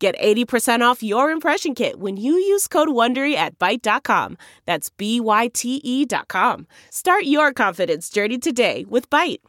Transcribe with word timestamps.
Get 0.00 0.18
80% 0.18 0.80
off 0.80 1.02
your 1.02 1.30
impression 1.30 1.74
kit 1.74 2.00
when 2.00 2.16
you 2.16 2.32
use 2.32 2.66
code 2.66 2.88
WONDERY 2.88 3.34
at 3.34 3.58
Byte.com. 3.58 4.38
That's 4.64 4.88
B-Y-T-E 4.88 6.06
dot 6.06 6.26
com. 6.26 6.66
Start 6.88 7.24
your 7.24 7.52
confidence 7.52 8.08
journey 8.08 8.38
today 8.38 8.86
with 8.88 9.10
Byte. 9.10 9.40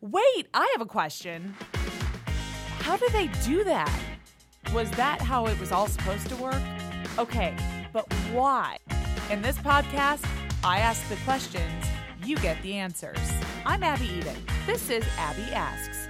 Wait, 0.00 0.48
I 0.52 0.68
have 0.72 0.80
a 0.80 0.86
question. 0.86 1.54
How 2.80 2.96
do 2.96 3.08
they 3.12 3.28
do 3.44 3.62
that? 3.62 3.96
Was 4.74 4.90
that 4.92 5.22
how 5.22 5.46
it 5.46 5.58
was 5.60 5.70
all 5.70 5.86
supposed 5.86 6.28
to 6.28 6.36
work? 6.36 6.62
Okay, 7.20 7.56
but 7.92 8.12
why? 8.32 8.78
In 9.30 9.42
this 9.42 9.58
podcast, 9.58 10.28
I 10.64 10.78
ask 10.78 11.08
the 11.08 11.16
questions, 11.24 11.84
you 12.24 12.36
get 12.38 12.60
the 12.62 12.74
answers. 12.74 13.18
I'm 13.64 13.84
Abby 13.84 14.06
Eden. 14.06 14.36
This 14.66 14.90
is 14.90 15.04
Abby 15.18 15.52
Asks. 15.52 16.08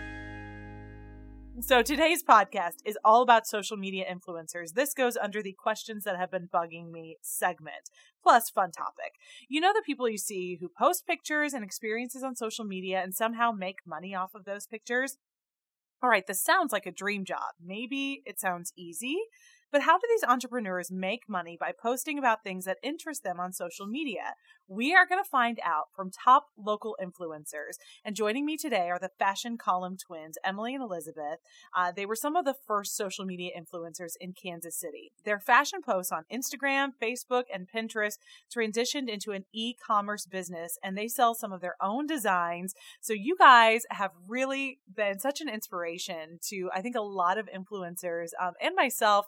So 1.61 1.81
today's 1.81 2.23
podcast 2.23 2.77
is 2.85 2.99
all 3.03 3.23
about 3.23 3.47
social 3.47 3.79
media 3.79 4.05
influencers. 4.11 4.75
This 4.75 4.93
goes 4.93 5.17
under 5.17 5.43
the 5.43 5.55
questions 5.59 6.05
that 6.05 6.17
have 6.19 6.31
been 6.31 6.49
bugging 6.53 6.91
me 6.91 7.17
segment, 7.23 7.89
plus 8.23 8.51
fun 8.51 8.73
topic. 8.73 9.15
You 9.49 9.63
know 9.63 9.73
the 9.73 9.83
people 9.85 10.07
you 10.09 10.19
see 10.19 10.59
who 10.61 10.69
post 10.69 11.07
pictures 11.07 11.55
and 11.55 11.65
experiences 11.65 12.23
on 12.23 12.37
social 12.37 12.67
media 12.67 13.01
and 13.03 13.15
somehow 13.15 13.53
make 13.53 13.79
money 13.87 14.15
off 14.15 14.35
of 14.35 14.45
those 14.45 14.67
pictures? 14.67 15.17
All 16.03 16.11
right, 16.11 16.27
this 16.27 16.43
sounds 16.43 16.73
like 16.73 16.87
a 16.87 16.93
dream 16.93 17.25
job. 17.25 17.55
Maybe 17.65 18.23
it 18.27 18.39
sounds 18.39 18.73
easy, 18.77 19.17
but 19.73 19.83
how 19.83 19.99
do 19.99 20.07
these 20.11 20.25
entrepreneurs 20.25 20.91
make 20.91 21.29
money 21.29 21.57
by 21.59 21.73
posting 21.73 22.19
about 22.19 22.45
things 22.45 22.67
that 22.67 22.79
interest 22.83 23.25
them 23.25 23.41
on 23.41 23.53
social 23.53 23.87
media? 23.87 24.35
We 24.69 24.95
are 24.95 25.07
going 25.07 25.23
to 25.23 25.29
find 25.29 25.61
out 25.65 25.89
from 25.95 26.11
top 26.11 26.47
local 26.59 26.97
influencers. 27.01 27.77
And 28.05 28.17
joining 28.17 28.45
me 28.45 28.57
today 28.57 28.91
are 28.91 28.99
the 28.99 29.11
fashion 29.17 29.57
column 29.57 29.97
twins, 29.97 30.39
Emily 30.45 30.75
and 30.75 30.83
Elizabeth. 30.83 31.39
Uh, 31.77 31.93
they 31.95 32.05
were 32.05 32.17
some 32.17 32.35
of 32.35 32.45
the 32.45 32.57
first 32.67 32.97
social 32.97 33.25
media 33.25 33.53
influencers 33.57 34.15
in 34.21 34.33
Kansas 34.33 34.75
City. 34.75 35.13
Their 35.25 35.39
fashion 35.39 35.83
posts 35.83 36.11
on 36.11 36.25
Instagram, 36.33 36.91
Facebook, 37.01 37.45
and 37.55 37.69
Pinterest 37.73 38.19
transitioned 38.53 39.09
into 39.09 39.31
an 39.31 39.45
e 39.53 39.75
commerce 39.75 40.27
business, 40.27 40.79
and 40.83 40.99
they 40.99 41.07
sell 41.07 41.35
some 41.35 41.53
of 41.53 41.61
their 41.61 41.77
own 41.81 42.09
designs. 42.09 42.75
So 43.01 43.13
you 43.13 43.37
guys 43.39 43.85
have 43.91 44.11
really 44.27 44.81
been 44.93 45.21
such 45.21 45.41
an 45.41 45.49
inspiration 45.49 46.41
to, 46.49 46.71
I 46.75 46.81
think, 46.81 46.97
a 46.97 47.01
lot 47.03 47.39
of 47.39 47.49
influencers 47.49 48.31
um, 48.41 48.55
and 48.61 48.75
myself 48.75 49.27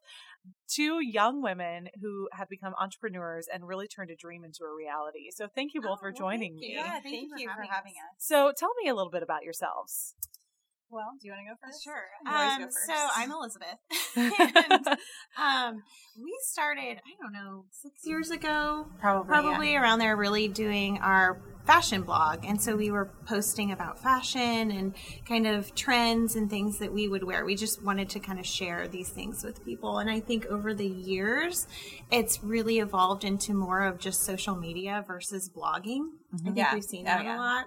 two 0.68 1.00
young 1.00 1.42
women 1.42 1.88
who 2.00 2.28
have 2.32 2.48
become 2.48 2.74
entrepreneurs 2.78 3.46
and 3.52 3.66
really 3.66 3.88
turned 3.88 4.10
a 4.10 4.16
dream 4.16 4.44
into 4.44 4.64
a 4.64 4.74
reality. 4.74 5.30
So 5.30 5.48
thank 5.48 5.74
you 5.74 5.80
both 5.80 5.98
Oh, 5.98 6.00
for 6.00 6.10
well, 6.10 6.30
joining 6.30 6.52
thank 6.52 6.60
me. 6.60 6.74
Yeah, 6.74 7.00
thank, 7.00 7.30
you 7.36 7.48
for 7.48 7.62
having, 7.62 7.92
us. 7.92 8.16
So 8.18 8.52
tell 8.56 8.72
me 8.82 8.88
a 8.88 8.94
little 8.94 9.10
bit 9.10 9.22
about 9.22 9.42
yourselves. 9.42 10.14
Well, 10.90 11.10
do 11.20 11.26
you 11.28 11.32
want 11.34 11.46
to 11.46 11.52
go 11.52 11.56
first? 11.62 11.84
Sure. 11.84 12.04
Um, 12.26 12.58
go 12.60 12.64
first. 12.66 12.86
so 12.86 12.94
I'm 13.14 13.30
Elizabeth. 13.30 13.78
and, 14.70 14.86
um, 15.38 15.82
we 16.20 16.34
started, 16.42 16.96
I 16.98 17.22
don't 17.22 17.32
know, 17.32 17.64
six 17.70 18.06
years 18.06 18.30
ago, 18.30 18.86
Probably, 18.98 19.28
probably 19.28 19.76
around 19.76 19.98
there, 19.98 20.16
really 20.16 20.48
doing 20.48 20.98
our 20.98 21.40
fashion 21.66 22.00
blog. 22.02 22.44
And 22.46 22.60
so 22.60 22.74
we 22.76 22.90
were 22.90 23.12
posting 23.26 23.70
about 23.70 24.02
fashion 24.02 24.70
and 24.70 24.94
kind 25.26 25.46
of 25.46 25.74
trends 25.74 26.34
and 26.34 26.48
things 26.48 26.78
that 26.78 26.92
we 26.94 27.06
would 27.08 27.22
wear. 27.22 27.44
We 27.44 27.54
just 27.56 27.84
wanted 27.84 28.08
to 28.10 28.20
kind 28.20 28.38
of 28.38 28.46
share 28.46 28.88
these 28.88 29.10
things 29.10 29.44
with 29.44 29.62
people. 29.66 29.98
And 29.98 30.08
I 30.10 30.18
think 30.20 30.46
over 30.46 30.72
the 30.72 30.86
years, 30.86 31.66
it's 32.10 32.42
really 32.42 32.78
evolved 32.78 33.22
into 33.22 33.52
more 33.52 33.82
of 33.82 33.98
just 33.98 34.22
social 34.22 34.56
media 34.56 35.04
versus 35.06 35.50
blogging. 35.54 36.06
I 36.32 36.38
think 36.38 36.56
Yeah. 36.56 36.74
we've 36.74 36.84
seen 36.84 37.06
Oh, 37.06 37.10
that 37.10 37.24
yeah. 37.24 37.36
a 37.36 37.38
lot. 37.38 37.64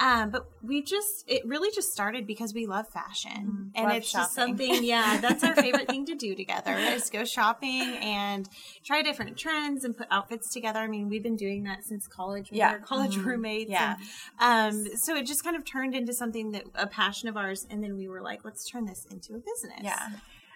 Um, 0.00 0.30
but 0.30 0.46
we 0.62 0.82
just, 0.82 1.24
it 1.26 1.42
really 1.46 1.70
just 1.74 1.90
started 1.90 2.26
because 2.26 2.52
we 2.54 2.57
love 2.66 2.88
fashion. 2.88 3.72
And 3.74 3.86
Love 3.86 3.96
it's 3.96 4.12
just 4.12 4.34
something, 4.34 4.82
yeah, 4.84 5.18
that's 5.20 5.44
our 5.44 5.54
favorite 5.54 5.88
thing 5.88 6.04
to 6.06 6.14
do 6.26 6.34
together 6.34 6.76
is 6.76 7.10
go 7.10 7.24
shopping 7.24 7.96
and 8.00 8.48
try 8.84 9.02
different 9.02 9.36
trends 9.36 9.84
and 9.84 9.96
put 9.96 10.06
outfits 10.10 10.52
together. 10.52 10.80
I 10.80 10.88
mean, 10.88 11.08
we've 11.08 11.22
been 11.22 11.36
doing 11.36 11.64
that 11.64 11.84
since 11.84 12.06
college 12.06 12.50
with 12.50 12.58
Yeah. 12.58 12.70
our 12.70 12.78
college 12.78 13.16
roommates. 13.16 13.70
Yeah. 13.70 13.96
And, 14.40 14.76
um, 14.88 14.96
so 14.96 15.16
it 15.16 15.26
just 15.26 15.44
kind 15.44 15.56
of 15.56 15.64
turned 15.64 15.94
into 15.94 16.12
something 16.12 16.52
that 16.52 16.64
a 16.74 16.86
passion 16.86 17.28
of 17.28 17.36
ours. 17.36 17.66
And 17.70 17.82
then 17.82 17.96
we 17.96 18.08
were 18.08 18.20
like, 18.22 18.44
let's 18.44 18.68
turn 18.68 18.86
this 18.86 19.06
into 19.10 19.34
a 19.34 19.38
business. 19.38 19.80
Yeah. 19.82 20.08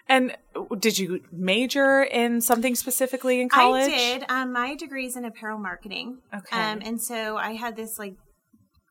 And 0.09 0.35
did 0.79 0.97
you 0.99 1.21
major 1.31 2.03
in 2.03 2.41
something 2.41 2.75
specifically 2.75 3.39
in 3.39 3.47
college? 3.47 3.89
I 3.91 3.95
did. 3.95 4.25
Um, 4.27 4.51
my 4.51 4.75
degree 4.75 5.05
is 5.05 5.15
in 5.15 5.23
apparel 5.23 5.57
marketing. 5.57 6.17
Okay. 6.35 6.59
Um, 6.59 6.81
and 6.83 7.01
so 7.01 7.37
I 7.37 7.53
had 7.53 7.77
this 7.77 7.97
like 7.97 8.15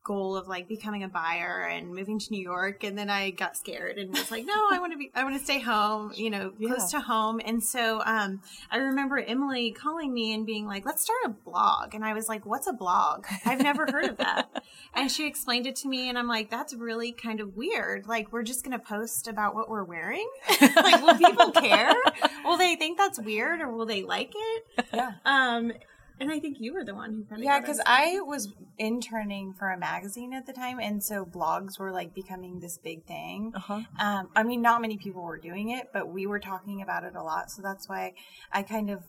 goal 0.05 0.37
of 0.37 0.49
like 0.49 0.67
becoming 0.69 1.03
a 1.05 1.09
buyer 1.09 1.63
and 1.71 1.95
moving 1.95 2.19
to 2.19 2.27
New 2.31 2.43
York, 2.43 2.83
and 2.85 2.99
then 2.99 3.09
I 3.11 3.31
got 3.31 3.57
scared 3.57 3.99
and 3.99 4.11
was 4.11 4.31
like, 4.31 4.45
no, 4.45 4.55
I 4.71 4.79
want 4.81 4.93
to 4.93 4.99
be, 4.99 5.11
I 5.15 5.23
want 5.25 5.37
to 5.39 5.45
stay 5.45 5.61
home, 5.61 6.13
you 6.15 6.31
know, 6.31 6.51
close 6.51 6.93
Yeah. 6.93 6.99
to 6.99 7.05
home. 7.05 7.41
And 7.45 7.63
so 7.63 8.03
um, 8.05 8.41
I 8.71 8.79
remember 8.79 9.19
Emily 9.19 9.71
calling 9.73 10.13
me 10.13 10.35
and 10.35 10.45
being 10.45 10.67
like, 10.67 10.85
let's 10.85 11.03
start 11.03 11.19
a 11.27 11.29
blog. 11.31 11.95
And 11.95 12.05
I 12.05 12.15
was 12.15 12.29
like, 12.29 12.45
what's 12.45 12.67
a 12.67 12.73
blog? 12.73 13.27
I've 13.47 13.63
never 13.63 13.87
heard 13.91 14.07
of 14.07 14.17
that. 14.19 14.63
And 14.95 15.11
she 15.11 15.27
explained 15.27 15.67
it 15.67 15.77
to 15.77 15.89
me, 15.89 16.11
and 16.11 16.19
I'm 16.19 16.29
like, 16.29 16.51
that's 16.51 16.75
really 16.75 17.13
kind 17.13 17.41
of 17.41 17.57
weird. 17.57 18.07
Like, 18.07 18.31
we're 18.31 18.43
just 18.43 18.63
going 18.63 18.79
to 18.79 18.85
post 18.85 19.27
about 19.27 19.55
what 19.55 19.71
we're 19.71 19.85
wearing. 19.85 20.29
like, 20.61 21.03
will 21.03 21.15
people 21.17 21.51
care? 21.51 21.95
Will 22.45 22.59
they 22.59 22.77
think 22.77 22.99
that's 22.99 23.19
weird 23.19 23.63
or 23.63 23.73
will 23.73 23.87
they 23.87 24.03
like 24.03 24.35
it? 24.37 24.85
Yeah. 24.93 25.13
Um, 25.25 25.73
and 26.21 26.31
I 26.31 26.39
think 26.39 26.59
you 26.61 26.75
were 26.75 26.85
the 26.85 26.95
one 26.95 27.13
who 27.13 27.25
kind 27.25 27.41
of 27.41 27.45
Yeah, 27.45 27.61
because 27.61 27.81
I 27.85 28.21
was 28.21 28.53
interning 28.79 29.53
for 29.53 29.71
a 29.71 29.79
magazine 29.79 30.33
at 30.33 30.47
the 30.47 30.53
time, 30.53 30.79
and 30.79 31.03
so 31.03 31.25
blogs 31.25 31.79
were 31.79 31.91
like 31.91 32.15
becoming 32.15 32.61
this 32.61 32.79
big 32.79 33.05
thing. 33.07 33.53
Uh-huh. 33.55 33.81
Um, 33.99 34.29
I 34.35 34.43
mean, 34.43 34.63
not 34.63 34.81
many 34.81 34.97
people 34.99 35.23
were 35.23 35.39
doing 35.39 35.71
it, 35.71 35.89
but 35.93 36.09
we 36.09 36.27
were 36.27 36.41
talking 36.41 36.83
about 36.83 37.05
it 37.05 37.15
a 37.15 37.23
lot. 37.23 37.51
So 37.51 37.63
that's 37.63 37.89
why 37.89 38.15
I 38.53 38.63
kind 38.63 38.91
of 38.91 39.03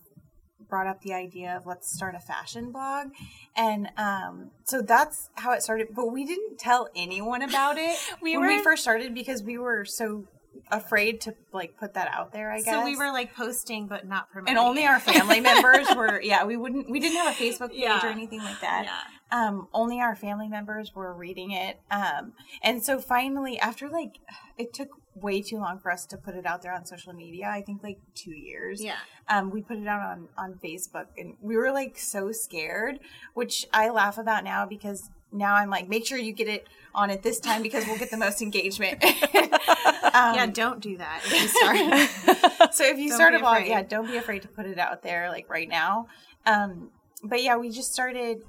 brought 0.69 0.87
up 0.87 1.01
the 1.01 1.13
idea 1.13 1.55
of 1.55 1.65
let's 1.65 1.93
start 1.93 2.15
a 2.15 2.19
fashion 2.19 2.71
blog. 2.71 3.09
And 3.55 3.89
um, 3.97 4.51
so 4.63 4.81
that's 4.81 5.29
how 5.35 5.51
it 5.51 5.61
started. 5.61 5.89
But 5.95 6.11
we 6.11 6.25
didn't 6.25 6.57
tell 6.57 6.89
anyone 6.95 7.41
about 7.41 7.77
it 7.77 7.95
We 8.21 8.37
when 8.37 8.47
we 8.47 8.63
first 8.63 8.81
started 8.81 9.13
because 9.13 9.43
we 9.43 9.57
were 9.57 9.85
so 9.85 10.25
afraid 10.71 11.21
to 11.21 11.35
like 11.51 11.77
put 11.77 11.93
that 11.93 12.07
out 12.11 12.31
there, 12.33 12.51
I 12.51 12.57
guess. 12.61 12.65
So 12.73 12.83
we 12.85 12.95
were 12.95 13.11
like 13.11 13.35
posting, 13.35 13.87
but 13.87 14.07
not 14.07 14.29
promoting. 14.31 14.57
and 14.57 14.57
only 14.57 14.85
our 14.85 14.99
family 14.99 15.39
members 15.39 15.87
were 15.95 16.21
yeah 16.21 16.43
we 16.45 16.57
wouldn't 16.57 16.89
we 16.89 16.99
didn't 16.99 17.17
have 17.17 17.35
a 17.35 17.37
facebook 17.43 17.69
page 17.69 17.79
Yeah. 17.79 18.03
or 18.05 18.09
anything 18.09 18.39
like 18.39 18.59
that 18.61 18.85
Yeah. 18.85 19.45
um 19.47 19.67
only 19.73 19.99
our 19.99 20.15
family 20.15 20.47
members 20.47 20.95
were 20.95 21.13
reading 21.13 21.51
it 21.51 21.79
um 21.91 22.33
and 22.63 22.83
so 22.83 22.99
finally 22.99 23.59
after 23.59 23.89
like 23.89 24.19
it 24.57 24.73
took 24.73 24.89
way 25.15 25.41
too 25.43 25.57
long 25.57 25.77
for 25.79 25.91
us 25.91 26.05
to 26.07 26.17
put 26.17 26.33
it 26.35 26.45
out 26.45 26.63
there 26.63 26.73
on 26.73 26.85
social 26.85 27.13
media 27.13 27.47
i 27.47 27.61
think 27.61 27.83
like 27.83 27.99
two 28.15 28.31
years 28.33 28.81
Yeah. 28.83 28.95
um 29.29 29.51
we 29.51 29.61
put 29.61 29.77
it 29.77 29.85
out 29.87 30.01
on 30.01 30.27
on 30.37 30.59
facebook 30.63 31.07
and 31.17 31.35
we 31.41 31.55
were 31.55 31.71
like 31.71 31.97
so 31.99 32.31
scared 32.31 32.99
which 33.35 33.67
i 33.73 33.89
laugh 33.89 34.17
about 34.17 34.43
now 34.43 34.65
because 34.65 35.09
now 35.33 35.55
i'm 35.55 35.69
like 35.69 35.89
make 35.89 36.05
sure 36.05 36.17
you 36.17 36.31
get 36.31 36.47
it 36.47 36.67
on 36.95 37.09
at 37.09 37.23
this 37.23 37.39
time 37.39 37.61
because 37.61 37.85
we'll 37.87 37.97
get 37.97 38.11
the 38.11 38.17
most 38.17 38.41
engagement 38.41 39.03
um, 40.13 40.35
yeah, 40.35 40.45
don't 40.45 40.79
do 40.79 40.97
that 40.97 41.21
if 41.25 41.41
you 41.41 41.47
start. 41.47 42.73
so 42.73 42.85
if 42.85 42.99
you 42.99 43.09
Don't 43.09 43.17
start 43.17 43.33
a 43.33 43.39
blog, 43.39 43.65
yeah, 43.65 43.81
don't 43.81 44.07
be 44.07 44.17
afraid 44.17 44.43
to 44.43 44.47
put 44.47 44.65
it 44.65 44.77
out 44.77 45.01
there 45.01 45.29
like 45.29 45.49
right 45.49 45.67
now. 45.67 46.07
Um, 46.45 46.91
but 47.23 47.41
yeah, 47.41 47.57
we 47.57 47.69
just 47.69 47.93
started 47.93 48.43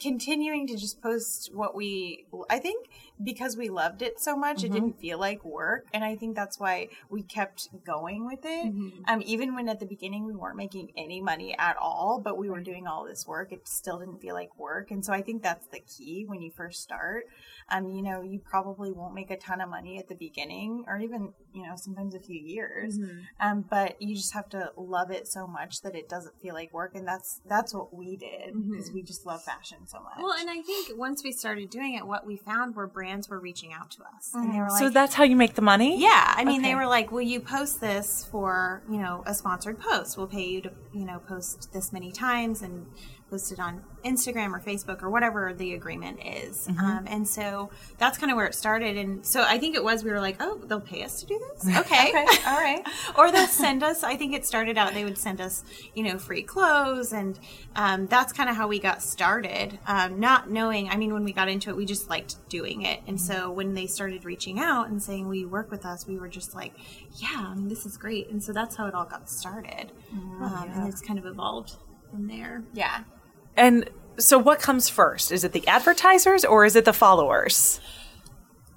continuing 0.00 0.66
to 0.66 0.76
just 0.76 1.02
post 1.02 1.54
what 1.54 1.74
we 1.74 2.26
I 2.50 2.58
think 2.58 2.88
because 3.22 3.56
we 3.56 3.68
loved 3.68 4.02
it 4.02 4.18
so 4.20 4.36
much 4.36 4.64
it 4.64 4.72
didn't 4.72 4.98
feel 4.98 5.18
like 5.18 5.44
work 5.44 5.86
and 5.92 6.02
I 6.02 6.16
think 6.16 6.34
that's 6.34 6.58
why 6.58 6.88
we 7.08 7.22
kept 7.22 7.68
going 7.84 8.26
with 8.26 8.40
it. 8.44 8.72
Um 9.06 9.22
even 9.24 9.54
when 9.54 9.68
at 9.68 9.78
the 9.80 9.86
beginning 9.86 10.24
we 10.24 10.34
weren't 10.34 10.56
making 10.56 10.90
any 10.96 11.20
money 11.20 11.54
at 11.56 11.76
all, 11.80 12.20
but 12.22 12.36
we 12.36 12.50
were 12.50 12.60
doing 12.60 12.86
all 12.88 13.04
this 13.04 13.24
work, 13.26 13.52
it 13.52 13.68
still 13.68 13.98
didn't 14.00 14.20
feel 14.20 14.34
like 14.34 14.58
work. 14.58 14.90
And 14.90 15.04
so 15.04 15.12
I 15.12 15.22
think 15.22 15.42
that's 15.42 15.66
the 15.68 15.80
key 15.80 16.24
when 16.26 16.42
you 16.42 16.50
first 16.50 16.82
start. 16.82 17.26
Um 17.70 17.88
you 17.90 18.02
know, 18.02 18.20
you 18.22 18.40
probably 18.40 18.90
won't 18.90 19.14
make 19.14 19.30
a 19.30 19.36
ton 19.36 19.60
of 19.60 19.68
money 19.68 19.98
at 19.98 20.08
the 20.08 20.16
beginning 20.16 20.84
or 20.88 20.98
even, 20.98 21.32
you 21.52 21.62
know, 21.62 21.74
sometimes 21.76 22.14
a 22.16 22.20
few 22.20 22.40
years. 22.40 22.98
Um 23.40 23.64
but 23.70 24.02
you 24.02 24.16
just 24.16 24.34
have 24.34 24.48
to 24.50 24.72
love 24.76 25.10
it 25.12 25.28
so 25.28 25.46
much 25.46 25.82
that 25.82 25.94
it 25.94 26.08
doesn't 26.08 26.40
feel 26.42 26.54
like 26.54 26.72
work 26.74 26.96
and 26.96 27.06
that's 27.06 27.40
that's 27.48 27.72
what 27.72 27.94
we 27.94 28.16
did 28.16 28.54
because 28.72 28.90
we 28.92 29.02
just 29.02 29.24
love 29.24 29.42
fashion 29.44 29.86
so 29.86 30.00
much. 30.00 30.18
well, 30.18 30.34
and 30.38 30.50
I 30.50 30.62
think 30.62 30.98
once 30.98 31.22
we 31.22 31.30
started 31.30 31.70
doing 31.70 31.94
it, 31.94 32.06
what 32.06 32.26
we 32.26 32.36
found 32.36 32.74
were 32.74 32.86
brands 32.88 33.03
were 33.28 33.38
reaching 33.38 33.72
out 33.72 33.90
to 33.92 34.02
us, 34.16 34.32
and 34.34 34.44
they 34.44 34.48
mm-hmm. 34.48 34.58
were 34.60 34.70
like, 34.70 34.78
so 34.78 34.90
that's 34.90 35.14
how 35.14 35.24
you 35.24 35.36
make 35.36 35.54
the 35.54 35.62
money? 35.62 36.00
yeah, 36.00 36.34
I 36.36 36.44
mean, 36.44 36.62
they 36.62 36.74
were 36.74 36.86
like, 36.86 37.12
"Will 37.12 37.20
you 37.22 37.40
post 37.40 37.80
this 37.80 38.26
for 38.30 38.82
you 38.90 38.98
know 38.98 39.22
a 39.26 39.34
sponsored 39.34 39.78
post? 39.78 40.16
We'll 40.16 40.26
pay 40.26 40.46
you 40.46 40.60
to 40.62 40.72
you 40.92 41.04
know 41.04 41.18
post 41.18 41.72
this 41.72 41.92
many 41.92 42.12
times 42.12 42.62
and 42.62 42.86
post 43.34 43.50
it 43.50 43.58
on 43.58 43.82
Instagram 44.04 44.54
or 44.54 44.60
Facebook 44.60 45.02
or 45.02 45.10
whatever 45.10 45.52
the 45.52 45.74
agreement 45.74 46.20
is." 46.24 46.68
Mm-hmm. 46.68 46.84
Um, 46.84 47.04
and 47.08 47.26
so 47.26 47.70
that's 47.98 48.16
kind 48.16 48.30
of 48.30 48.36
where 48.36 48.46
it 48.46 48.54
started. 48.54 48.96
And 48.96 49.26
so 49.26 49.42
I 49.42 49.58
think 49.58 49.74
it 49.74 49.82
was 49.82 50.04
we 50.04 50.10
were 50.10 50.20
like, 50.20 50.36
"Oh, 50.40 50.60
they'll 50.66 50.80
pay 50.80 51.02
us 51.02 51.20
to 51.20 51.26
do 51.26 51.38
this? 51.38 51.68
Okay, 51.84 52.12
all 52.46 52.56
right. 52.56 52.82
or 53.18 53.30
they'll 53.30 53.46
send 53.46 53.82
us. 53.82 54.04
I 54.04 54.16
think 54.16 54.32
it 54.34 54.46
started 54.46 54.78
out 54.78 54.94
they 54.94 55.04
would 55.04 55.18
send 55.18 55.40
us, 55.40 55.64
you 55.94 56.04
know, 56.04 56.18
free 56.18 56.42
clothes, 56.42 57.12
and 57.12 57.38
um, 57.74 58.06
that's 58.06 58.32
kind 58.32 58.48
of 58.48 58.56
how 58.56 58.68
we 58.68 58.78
got 58.78 59.02
started. 59.02 59.78
Um, 59.86 60.20
not 60.20 60.50
knowing, 60.50 60.88
I 60.88 60.96
mean, 60.96 61.12
when 61.12 61.24
we 61.24 61.32
got 61.32 61.48
into 61.48 61.70
it, 61.70 61.76
we 61.76 61.84
just 61.84 62.08
liked 62.08 62.48
doing 62.48 62.82
it, 62.82 63.00
and 63.06 63.20
so 63.20 63.50
when 63.50 63.74
they 63.74 63.86
started 63.86 64.24
reaching 64.24 64.60
out 64.60 64.88
and 64.88 65.02
saying, 65.02 65.26
"Will 65.26 65.34
you 65.34 65.48
work 65.48 65.70
with 65.70 65.84
us?" 65.84 66.06
We 66.06 66.16
were 66.16 66.28
just 66.28 66.54
like, 66.54 66.72
"Yeah, 67.16 67.54
this 67.56 67.84
is 67.84 67.96
great," 67.96 68.30
and 68.30 68.42
so 68.42 68.52
that's 68.52 68.76
how 68.76 68.86
it 68.86 68.94
all 68.94 69.06
got 69.06 69.28
started, 69.28 69.92
um, 70.12 70.70
and 70.74 70.88
it's 70.88 71.00
kind 71.00 71.18
of 71.18 71.26
evolved 71.26 71.74
from 72.10 72.28
there. 72.28 72.62
Yeah. 72.72 73.02
And 73.56 73.88
so 74.18 74.38
what 74.38 74.60
comes 74.60 74.88
first? 74.88 75.32
Is 75.32 75.44
it 75.44 75.52
the 75.52 75.66
advertisers 75.66 76.44
or 76.44 76.64
is 76.64 76.76
it 76.76 76.84
the 76.84 76.92
followers? 76.92 77.80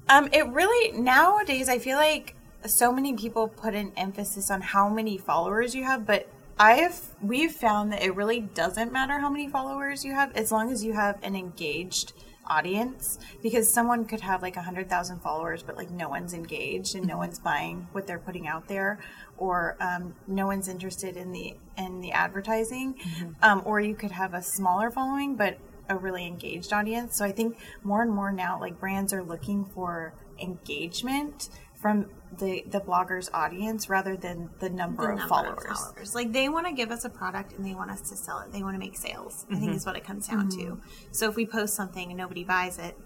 Um, 0.09 0.29
it 0.31 0.47
really 0.47 0.97
nowadays 0.97 1.67
I 1.67 1.79
feel 1.79 1.97
like 1.97 2.35
so 2.65 2.91
many 2.91 3.13
people 3.13 3.47
put 3.47 3.75
an 3.75 3.91
emphasis 3.97 4.49
on 4.49 4.61
how 4.61 4.89
many 4.89 5.17
followers 5.17 5.75
you 5.75 5.83
have, 5.83 6.05
but 6.05 6.27
I've 6.59 6.99
we've 7.21 7.51
found 7.51 7.91
that 7.93 8.01
it 8.01 8.15
really 8.15 8.39
doesn't 8.41 8.91
matter 8.91 9.19
how 9.19 9.29
many 9.29 9.47
followers 9.47 10.03
you 10.03 10.13
have 10.13 10.35
as 10.35 10.51
long 10.51 10.71
as 10.71 10.83
you 10.83 10.93
have 10.93 11.19
an 11.21 11.35
engaged 11.35 12.13
audience 12.49 13.19
because 13.43 13.71
someone 13.71 14.05
could 14.05 14.21
have 14.21 14.41
like 14.41 14.55
a 14.55 14.61
hundred 14.61 14.89
thousand 14.89 15.19
followers 15.19 15.61
but 15.61 15.75
like 15.75 15.91
no 15.91 16.09
one's 16.09 16.33
engaged 16.33 16.95
and 16.95 17.05
no 17.05 17.17
one's 17.17 17.39
buying 17.39 17.87
what 17.91 18.07
they're 18.07 18.17
putting 18.17 18.47
out 18.47 18.67
there 18.67 18.99
or 19.37 19.77
um, 19.79 20.15
no 20.27 20.47
one's 20.47 20.67
interested 20.67 21.15
in 21.15 21.31
the 21.31 21.55
in 21.77 22.01
the 22.01 22.11
advertising 22.11 22.95
um, 23.41 23.61
or 23.65 23.79
you 23.79 23.95
could 23.95 24.11
have 24.11 24.33
a 24.33 24.41
smaller 24.41 24.89
following 24.91 25.35
but 25.35 25.57
a 25.89 25.95
really 25.95 26.25
engaged 26.25 26.73
audience 26.73 27.15
so 27.15 27.23
i 27.23 27.31
think 27.31 27.57
more 27.83 28.01
and 28.01 28.11
more 28.11 28.31
now 28.31 28.59
like 28.59 28.79
brands 28.79 29.13
are 29.13 29.23
looking 29.23 29.63
for 29.63 30.13
engagement 30.39 31.49
from 31.75 32.07
the 32.39 32.63
the 32.67 32.79
bloggers 32.79 33.29
audience 33.33 33.89
rather 33.89 34.17
than 34.17 34.49
the 34.59 34.69
number, 34.69 35.03
the 35.03 35.13
of, 35.13 35.19
number 35.19 35.29
followers. 35.29 35.65
of 35.69 35.77
followers. 35.77 36.15
Like 36.15 36.33
they 36.33 36.49
want 36.49 36.65
to 36.67 36.73
give 36.73 36.91
us 36.91 37.05
a 37.05 37.09
product 37.09 37.53
and 37.53 37.65
they 37.65 37.73
want 37.73 37.91
us 37.91 38.01
to 38.09 38.17
sell 38.17 38.39
it. 38.39 38.51
They 38.51 38.63
want 38.63 38.75
to 38.75 38.79
make 38.79 38.97
sales. 38.97 39.45
I 39.51 39.55
think 39.55 39.73
is 39.73 39.85
what 39.85 39.95
it 39.95 40.03
comes 40.03 40.27
down 40.27 40.49
to. 40.49 40.81
So 41.11 41.29
if 41.29 41.35
we 41.35 41.45
post 41.45 41.75
something 41.75 42.09
and 42.09 42.17
nobody 42.17 42.43
buys 42.43 42.79
it, 42.79 42.97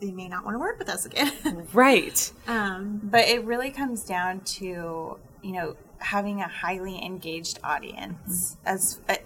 they 0.00 0.10
may 0.10 0.28
not 0.28 0.44
want 0.44 0.54
to 0.56 0.58
work 0.58 0.78
with 0.78 0.88
us 0.88 1.06
again. 1.06 1.66
Right. 1.72 2.32
um, 2.46 3.00
But 3.02 3.28
it 3.28 3.44
really 3.44 3.70
comes 3.70 4.02
down 4.04 4.40
to, 4.40 5.18
you 5.42 5.52
know, 5.52 5.76
having 5.98 6.40
a 6.40 6.48
highly 6.48 7.02
engaged 7.04 7.58
audience 7.62 8.56
as 8.64 9.00
uh, 9.08 9.16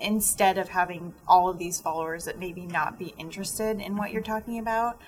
instead 0.00 0.58
of 0.58 0.68
having 0.68 1.14
all 1.26 1.48
of 1.48 1.58
these 1.58 1.80
followers 1.80 2.24
that 2.24 2.38
maybe 2.38 2.66
not 2.66 2.98
be 2.98 3.14
interested 3.18 3.80
in 3.80 3.96
what 3.96 4.12
you're 4.12 4.22
talking 4.22 4.58
about. 4.58 5.00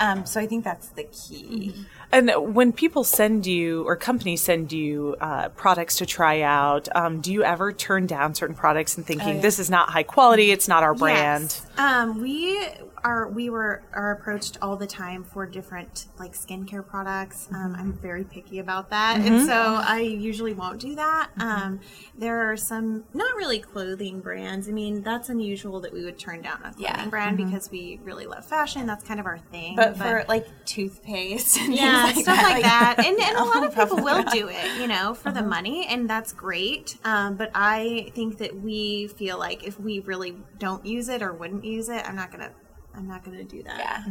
Um, 0.00 0.24
so 0.24 0.40
I 0.40 0.46
think 0.46 0.64
that's 0.64 0.88
the 0.88 1.04
key. 1.04 1.74
And 2.10 2.32
when 2.54 2.72
people 2.72 3.04
send 3.04 3.46
you 3.46 3.84
or 3.86 3.96
companies 3.96 4.40
send 4.40 4.72
you 4.72 5.14
uh, 5.20 5.50
products 5.50 5.96
to 5.98 6.06
try 6.06 6.40
out, 6.40 6.88
um, 6.96 7.20
do 7.20 7.30
you 7.30 7.44
ever 7.44 7.70
turn 7.70 8.06
down 8.06 8.34
certain 8.34 8.56
products 8.56 8.96
and 8.96 9.06
thinking 9.06 9.42
this 9.42 9.58
is 9.58 9.68
not 9.68 9.90
high 9.90 10.02
quality, 10.02 10.52
it's 10.52 10.68
not 10.68 10.82
our 10.82 10.94
brand? 10.94 11.42
Yes. 11.42 11.66
Um, 11.76 12.22
we 12.22 12.66
are 13.04 13.28
we 13.28 13.50
were 13.50 13.82
are 13.92 14.12
approached 14.12 14.58
all 14.60 14.76
the 14.76 14.86
time 14.86 15.24
for 15.24 15.46
different 15.46 16.06
like 16.18 16.32
skincare 16.32 16.86
products. 16.86 17.48
Um, 17.52 17.74
I'm 17.78 17.92
very 17.94 18.24
picky 18.24 18.58
about 18.58 18.90
that, 18.90 19.20
and 19.20 19.46
so 19.46 19.54
I 19.54 20.00
usually 20.00 20.52
won't 20.54 20.80
do 20.80 20.94
that. 20.96 21.30
Um, 21.38 21.80
there 22.16 22.50
are 22.50 22.56
some 22.56 23.04
not 23.14 23.34
really 23.36 23.58
clothing 23.58 24.20
brands. 24.20 24.68
I 24.68 24.72
mean, 24.72 25.02
that's 25.02 25.28
unusual 25.28 25.80
that 25.80 25.92
we 25.92 26.04
would 26.04 26.18
turn 26.18 26.42
down 26.42 26.58
a 26.58 26.72
clothing 26.72 26.82
Yeah. 26.84 27.08
brand 27.08 27.36
because 27.36 27.70
we 27.70 28.00
really 28.02 28.26
love 28.26 28.44
fashion. 28.44 28.86
That's 28.86 29.04
kind 29.04 29.20
of 29.20 29.26
our 29.26 29.38
thing. 29.50 29.76
But 29.76 29.96
for 29.96 30.24
like 30.28 30.46
toothpaste 30.64 31.58
and 31.58 31.74
yeah, 31.74 32.02
like 32.04 32.16
stuff 32.16 32.36
that, 32.36 32.50
like 32.52 32.62
that. 32.62 32.96
And, 32.98 33.18
and 33.18 33.36
a 33.38 33.44
lot 33.44 33.64
of 33.64 33.74
people 33.74 34.02
will 34.04 34.22
do 34.24 34.48
it, 34.48 34.80
you 34.80 34.86
know, 34.86 35.14
for 35.14 35.32
the 35.32 35.42
money, 35.42 35.86
and 35.86 36.08
that's 36.08 36.32
great. 36.32 36.96
Um, 37.04 37.36
but 37.36 37.50
I 37.54 38.10
think 38.14 38.38
that 38.38 38.60
we 38.60 39.08
feel 39.08 39.38
like 39.38 39.64
if 39.64 39.78
we 39.78 40.00
really 40.00 40.36
don't 40.58 40.84
use 40.84 41.08
it 41.08 41.22
or 41.22 41.32
wouldn't 41.32 41.64
use 41.64 41.88
it, 41.88 42.04
I'm 42.08 42.16
not 42.16 42.30
gonna, 42.30 42.50
I'm 42.94 43.06
not 43.06 43.24
gonna 43.24 43.44
do 43.44 43.62
that. 43.62 43.78
Yeah. 43.78 44.04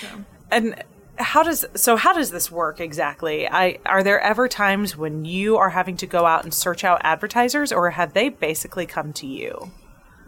So 0.00 0.08
And 0.50 0.84
how 1.16 1.42
does 1.42 1.64
so 1.74 1.96
how 1.96 2.12
does 2.12 2.30
this 2.30 2.50
work 2.50 2.80
exactly? 2.80 3.48
I 3.48 3.78
are 3.84 4.02
there 4.02 4.20
ever 4.20 4.48
times 4.48 4.96
when 4.96 5.24
you 5.24 5.56
are 5.56 5.70
having 5.70 5.96
to 5.98 6.06
go 6.06 6.26
out 6.26 6.44
and 6.44 6.54
search 6.54 6.84
out 6.84 7.00
advertisers 7.02 7.72
or 7.72 7.90
have 7.90 8.12
they 8.14 8.28
basically 8.28 8.86
come 8.86 9.12
to 9.14 9.26
you? 9.26 9.70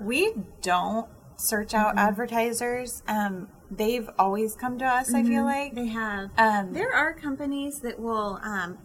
We 0.00 0.34
don't 0.62 1.08
search 1.36 1.74
out 1.74 1.96
advertisers. 1.96 3.02
Um, 3.06 3.48
they've 3.70 4.08
always 4.18 4.54
come 4.54 4.78
to 4.78 4.84
us. 4.84 5.12
I 5.14 5.22
feel 5.22 5.44
like 5.44 5.74
they 5.74 5.86
have. 5.86 6.30
Um, 6.36 6.72
there 6.72 6.92
are 6.92 7.12
companies 7.12 7.80
that 7.80 7.98
will. 7.98 8.38
Um, 8.42 8.78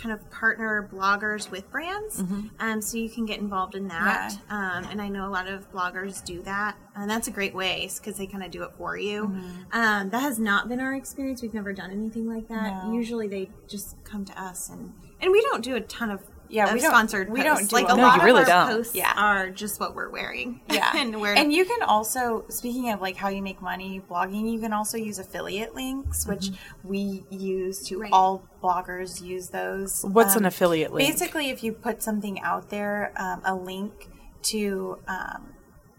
kind 0.00 0.12
of 0.14 0.30
partner 0.30 0.88
bloggers 0.92 1.50
with 1.50 1.70
brands 1.70 2.22
um, 2.58 2.80
so 2.80 2.96
you 2.96 3.10
can 3.10 3.26
get 3.26 3.38
involved 3.38 3.74
in 3.74 3.86
that. 3.88 4.32
Um, 4.48 4.84
and 4.90 5.02
i 5.02 5.08
know 5.08 5.26
a 5.28 5.32
lot 5.38 5.46
of 5.46 5.70
bloggers 5.72 6.24
do 6.24 6.40
that 6.42 6.76
and 6.96 7.08
that's 7.10 7.28
a 7.28 7.30
great 7.30 7.54
way 7.54 7.88
because 7.96 8.16
they 8.16 8.26
kind 8.26 8.42
of 8.42 8.50
do 8.50 8.62
it 8.62 8.70
for 8.78 8.96
you. 8.96 9.24
Um, 9.72 10.10
that 10.10 10.20
has 10.22 10.38
not 10.38 10.68
been 10.68 10.80
our 10.80 10.94
experience. 10.94 11.42
We've 11.42 11.54
never 11.54 11.72
done 11.72 11.90
anything 11.90 12.26
like 12.26 12.48
that. 12.48 12.84
No. 12.84 12.92
usually 12.92 13.28
they 13.28 13.50
just 13.68 14.02
come 14.04 14.24
to 14.24 14.42
us 14.42 14.70
and 14.70 14.92
and 15.20 15.30
we 15.32 15.40
don't 15.42 15.62
do 15.62 15.76
a 15.76 15.80
ton 15.82 16.10
of 16.10 16.20
Yeah, 16.50 16.66
of 16.66 16.74
we 16.74 16.80
don't- 16.80 16.90
sponsored 16.90 17.30
we 17.30 17.42
don't 17.42 17.68
do 17.70 17.74
like 17.76 17.88
a 17.88 17.92
a 17.92 17.94
lot. 17.94 17.98
lot 17.98 18.02
No, 18.02 18.08
of 18.08 18.16
you 18.16 18.26
really 18.26 18.40
our 18.40 18.46
don't. 18.66 18.68
posts 18.76 18.94
Yeah. 18.94 19.12
are 19.16 19.50
just 19.50 19.78
what 19.80 19.94
we're 19.94 20.10
wearing 20.10 20.60
Yeah. 20.68 20.90
and 20.96 21.20
where 21.20 21.34
and 21.36 21.52
you 21.52 21.64
can 21.64 21.82
also, 21.82 22.44
speaking 22.48 22.90
of 22.90 23.00
like 23.00 23.16
how 23.16 23.28
you 23.28 23.40
make 23.40 23.62
money 23.62 24.02
blogging, 24.10 24.52
you 24.52 24.58
can 24.60 24.72
also 24.72 24.98
use 24.98 25.18
affiliate 25.18 25.74
links, 25.74 26.26
which 26.26 26.50
we 26.84 27.24
use 27.30 27.80
to 27.88 28.00
Right. 28.00 28.12
all 28.12 28.42
bloggers 28.62 29.22
use 29.22 29.48
those. 29.50 30.02
What's 30.04 30.34
an 30.36 30.42
Um, 30.44 30.48
affiliate 30.48 30.92
link? 30.92 31.08
Basically, 31.08 31.50
if 31.50 31.62
you 31.62 31.72
put 31.72 32.02
something 32.02 32.40
out 32.40 32.70
there, 32.70 33.12
um, 33.16 33.40
a 33.44 33.54
link 33.54 34.08
to 34.42 34.98
um, 35.08 35.54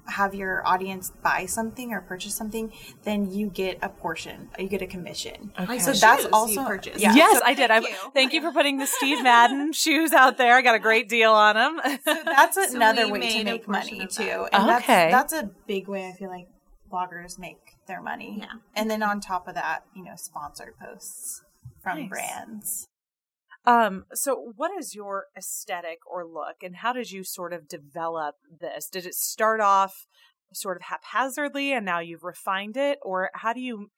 have 0.05 0.33
your 0.35 0.65
audience 0.67 1.11
buy 1.23 1.45
something 1.45 1.93
or 1.93 2.01
purchase 2.01 2.35
something, 2.35 2.71
then 3.03 3.31
you 3.31 3.47
get 3.49 3.77
a 3.81 3.89
portion. 3.89 4.49
You 4.59 4.67
get 4.67 4.81
a 4.81 4.87
commission. 4.87 5.51
Okay. 5.59 5.79
So 5.79 5.91
Shoes 5.91 6.01
that's 6.01 6.23
you 6.23 6.29
also 6.33 6.63
purchased. 6.65 6.99
Yeah. 6.99 7.13
yes, 7.15 7.37
so 7.39 7.45
I 7.45 7.53
did. 7.53 7.71
I 7.71 7.81
thank 7.81 7.95
thank 8.13 8.33
you. 8.33 8.41
you 8.41 8.47
for 8.47 8.53
putting 8.53 8.77
the 8.77 8.87
Steve 8.87 9.23
Madden 9.23 9.71
shoes 9.73 10.13
out 10.13 10.37
there. 10.37 10.55
I 10.55 10.61
got 10.61 10.75
a 10.75 10.79
great 10.79 11.07
deal 11.09 11.31
on 11.31 11.55
them. 11.55 11.79
that's 12.05 12.55
So 12.55 12.75
another 12.75 13.09
way 13.09 13.37
to 13.39 13.43
make 13.43 13.67
money 13.67 14.07
too. 14.07 14.47
And 14.51 14.69
Okay. 14.81 15.09
that's 15.11 15.31
that's 15.31 15.43
a 15.43 15.49
big 15.67 15.87
way 15.87 16.07
I 16.07 16.13
feel 16.13 16.29
like 16.29 16.47
bloggers 16.91 17.39
make 17.39 17.57
their 17.87 18.01
money. 18.01 18.37
Yeah. 18.39 18.47
And 18.75 18.89
then 18.91 19.01
on 19.03 19.21
top 19.21 19.47
of 19.47 19.55
that, 19.55 19.85
you 19.95 20.03
know, 20.03 20.15
sponsored 20.15 20.73
posts 20.77 21.41
from 21.81 21.99
Nice. 22.01 22.09
brands. 22.09 22.87
Um, 23.65 24.05
so 24.13 24.53
what 24.55 24.71
is 24.77 24.95
your 24.95 25.25
aesthetic 25.37 25.99
or 26.09 26.25
look 26.25 26.57
and 26.63 26.77
how 26.77 26.93
did 26.93 27.11
you 27.11 27.23
sort 27.23 27.53
of 27.53 27.67
develop 27.67 28.35
this? 28.59 28.89
Did 28.89 29.05
it 29.05 29.13
start 29.13 29.61
off 29.61 30.07
sort 30.53 30.77
of 30.77 30.83
haphazardly 30.83 31.71
and 31.71 31.85
now 31.85 31.99
you've 31.99 32.23
refined 32.23 32.75
it 32.75 32.97
or 33.01 33.29
how 33.35 33.53
do 33.53 33.61
you 33.61 33.89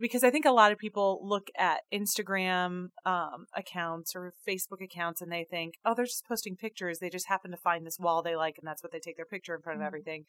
because 0.00 0.24
I 0.24 0.30
think 0.30 0.46
a 0.46 0.50
lot 0.50 0.72
of 0.72 0.78
people 0.78 1.20
look 1.22 1.48
at 1.58 1.80
Instagram 1.92 2.88
um, 3.04 3.44
accounts 3.54 4.16
or 4.16 4.32
Facebook 4.48 4.82
accounts 4.82 5.20
and 5.20 5.30
they 5.30 5.44
think, 5.44 5.74
oh, 5.84 5.94
they're 5.94 6.06
just 6.06 6.26
posting 6.26 6.56
pictures. 6.56 6.98
They 6.98 7.10
just 7.10 7.28
happen 7.28 7.50
to 7.50 7.58
find 7.58 7.86
this 7.86 7.98
wall 8.00 8.22
they 8.22 8.34
like 8.34 8.56
and 8.58 8.66
that's 8.66 8.82
what 8.82 8.92
they 8.92 8.98
take 8.98 9.16
their 9.16 9.26
picture 9.26 9.54
in 9.54 9.60
front 9.60 9.80
of 9.80 9.86
everything. 9.86 10.24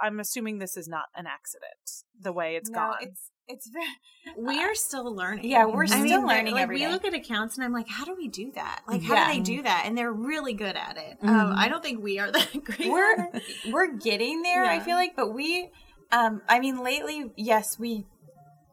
I'm 0.00 0.18
assuming 0.18 0.58
this 0.58 0.76
is 0.76 0.88
not 0.88 1.04
an 1.14 1.26
accident, 1.28 2.04
the 2.20 2.32
way 2.32 2.56
it's 2.56 2.68
no, 2.68 2.78
gone. 2.78 2.96
it's 3.00 3.30
it's 3.50 3.68
very 3.68 3.86
we 4.36 4.60
are 4.60 4.74
still 4.74 5.12
learning. 5.14 5.50
Yeah, 5.50 5.66
we're 5.66 5.84
I 5.84 5.86
still 5.86 6.02
mean, 6.02 6.26
learning 6.26 6.54
Like 6.54 6.62
every 6.62 6.76
we 6.76 6.84
day. 6.84 6.90
look 6.90 7.04
at 7.04 7.14
accounts 7.14 7.56
and 7.56 7.64
I'm 7.64 7.72
like, 7.72 7.88
how 7.88 8.04
do 8.04 8.14
we 8.14 8.28
do 8.28 8.52
that? 8.54 8.82
Like, 8.86 9.02
how 9.02 9.14
Yeah. 9.14 9.26
do 9.26 9.32
they 9.34 9.40
do 9.40 9.62
that? 9.62 9.82
And 9.86 9.96
they're 9.98 10.12
really 10.12 10.52
good 10.54 10.76
at 10.76 10.96
it. 10.96 11.18
Um, 11.22 11.52
I 11.56 11.68
don't 11.68 11.82
think 11.82 12.02
we 12.02 12.18
are 12.18 12.30
that 12.30 12.64
great. 12.64 12.88
we're 12.88 13.30
we're 13.66 13.92
getting 13.96 14.42
there, 14.42 14.64
I 14.64 14.80
feel 14.80 14.94
like, 14.96 15.16
but 15.16 15.34
we 15.34 15.68
um 16.12 16.42
I 16.48 16.60
mean 16.60 16.82
lately, 16.82 17.30
yes, 17.36 17.78
we 17.78 18.06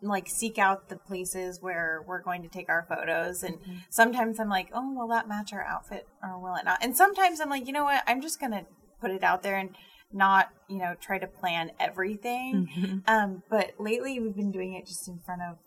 like 0.02 0.28
seek 0.30 0.60
out 0.60 0.90
the 0.90 0.96
places 0.96 1.60
where 1.60 2.04
we're 2.08 2.22
going 2.22 2.44
to 2.44 2.48
take 2.50 2.70
our 2.70 2.86
photos 2.88 3.42
and 3.42 3.58
sometimes 3.90 4.40
I'm 4.40 4.48
like, 4.50 4.70
"Oh, 4.72 4.94
will 4.94 5.08
that 5.08 5.28
match 5.28 5.52
our 5.54 5.64
outfit 5.64 6.08
or 6.22 6.40
will 6.40 6.56
it 6.56 6.66
not?" 6.66 6.84
And 6.84 6.96
sometimes 6.96 7.40
I'm 7.40 7.50
like, 7.50 7.66
"You 7.66 7.74
know 7.74 7.84
what? 7.86 8.04
I'm 8.06 8.22
just 8.22 8.40
going 8.40 8.52
to 8.52 8.66
put 9.02 9.10
it 9.10 9.24
out 9.24 9.42
there 9.42 9.58
and 9.58 9.76
not, 10.12 10.50
you 10.68 10.78
know, 10.80 10.96
try 11.00 11.18
to 11.20 11.28
plan 11.28 11.72
everything." 11.80 12.70
Um 13.08 13.44
but 13.50 13.72
lately 13.80 14.20
we've 14.20 14.36
been 14.36 14.52
doing 14.52 14.74
it 14.74 14.86
just 14.86 15.08
in 15.08 15.20
front 15.20 15.42
of 15.42 15.58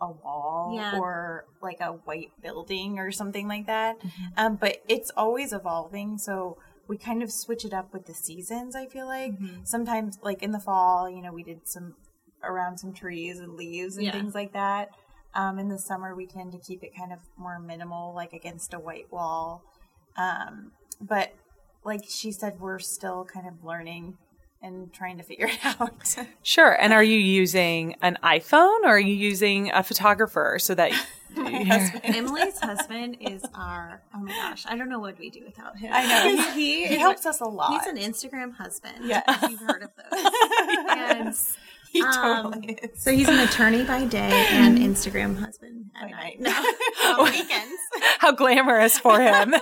a 0.00 0.10
wall 0.10 0.72
Yeah. 0.74 0.98
or 0.98 1.44
like 1.60 1.80
a 1.80 1.92
white 1.92 2.30
building 2.42 2.98
or 2.98 3.12
something 3.12 3.46
like 3.46 3.66
that. 3.66 3.98
Um, 4.36 4.56
but 4.56 4.82
it's 4.88 5.10
always 5.16 5.52
evolving. 5.52 6.16
So 6.16 6.56
we 6.88 6.96
kind 6.96 7.22
of 7.22 7.30
switch 7.30 7.62
it 7.64 7.74
up 7.74 7.92
with 7.92 8.06
the 8.06 8.14
seasons, 8.14 8.74
I 8.74 8.86
feel 8.86 9.06
like. 9.06 9.34
Sometimes, 9.64 10.18
like 10.22 10.42
in 10.42 10.52
the 10.52 10.60
fall, 10.60 11.10
you 11.10 11.20
know, 11.20 11.32
we 11.32 11.42
did 11.42 11.68
some 11.68 11.94
around 12.42 12.78
some 12.78 12.92
trees 12.94 13.38
and 13.38 13.54
leaves 13.54 13.96
and 13.96 14.06
Yeah. 14.06 14.12
things 14.12 14.34
like 14.34 14.52
that. 14.54 14.90
Um, 15.34 15.58
in 15.58 15.68
the 15.68 15.78
summer, 15.78 16.14
we 16.14 16.26
tend 16.26 16.52
to 16.52 16.58
keep 16.58 16.82
it 16.82 16.96
kind 16.96 17.12
of 17.12 17.18
more 17.36 17.58
minimal, 17.58 18.14
like 18.14 18.32
against 18.32 18.72
a 18.72 18.78
white 18.78 19.12
wall. 19.12 19.62
Um, 20.16 20.72
but 21.00 21.34
like 21.86 22.04
she 22.08 22.32
said, 22.32 22.60
we're 22.60 22.78
still 22.80 23.24
kind 23.24 23.46
of 23.46 23.64
learning 23.64 24.18
and 24.62 24.92
trying 24.92 25.16
to 25.18 25.22
figure 25.22 25.46
it 25.46 25.58
out. 25.80 26.16
Sure. 26.42 26.72
And 26.72 26.92
are 26.92 27.02
you 27.02 27.18
using 27.18 27.94
an 28.02 28.18
iPhone 28.22 28.80
or 28.82 28.88
are 28.88 28.98
you 28.98 29.14
using 29.14 29.70
a 29.70 29.82
photographer 29.82 30.58
so 30.58 30.74
that 30.74 30.92
Emily's 31.36 32.58
husband 32.60 33.18
is 33.20 33.44
our 33.54 34.00
oh 34.14 34.20
my 34.20 34.32
gosh, 34.32 34.64
I 34.66 34.76
don't 34.76 34.88
know 34.88 34.98
what 34.98 35.18
we 35.18 35.28
do 35.28 35.42
without 35.44 35.76
him. 35.76 35.90
I 35.92 36.06
know 36.06 36.52
he 36.54 36.86
he 36.86 36.94
is 36.94 36.98
helps 36.98 37.26
us 37.26 37.40
a 37.40 37.44
lot. 37.44 37.72
He's 37.72 37.86
an 37.86 37.98
Instagram 37.98 38.54
husband. 38.54 39.04
Yes. 39.04 39.24
if 39.28 39.50
you've 39.50 39.60
heard 39.60 39.82
of 39.82 39.90
those. 39.96 40.24
and 40.88 41.34
he 41.92 42.02
um, 42.02 42.52
totally 42.52 42.72
is. 42.74 43.02
so 43.02 43.12
he's 43.12 43.28
an 43.28 43.38
attorney 43.40 43.84
by 43.84 44.04
day 44.06 44.46
and 44.50 44.78
Instagram 44.78 45.38
husband 45.38 45.90
at 45.94 46.10
night. 46.10 46.40
night. 46.40 46.74
No, 47.04 47.20
on 47.20 47.30
weekends. 47.30 47.80
how 48.18 48.32
glamorous 48.32 48.98
for 48.98 49.20
him? 49.20 49.54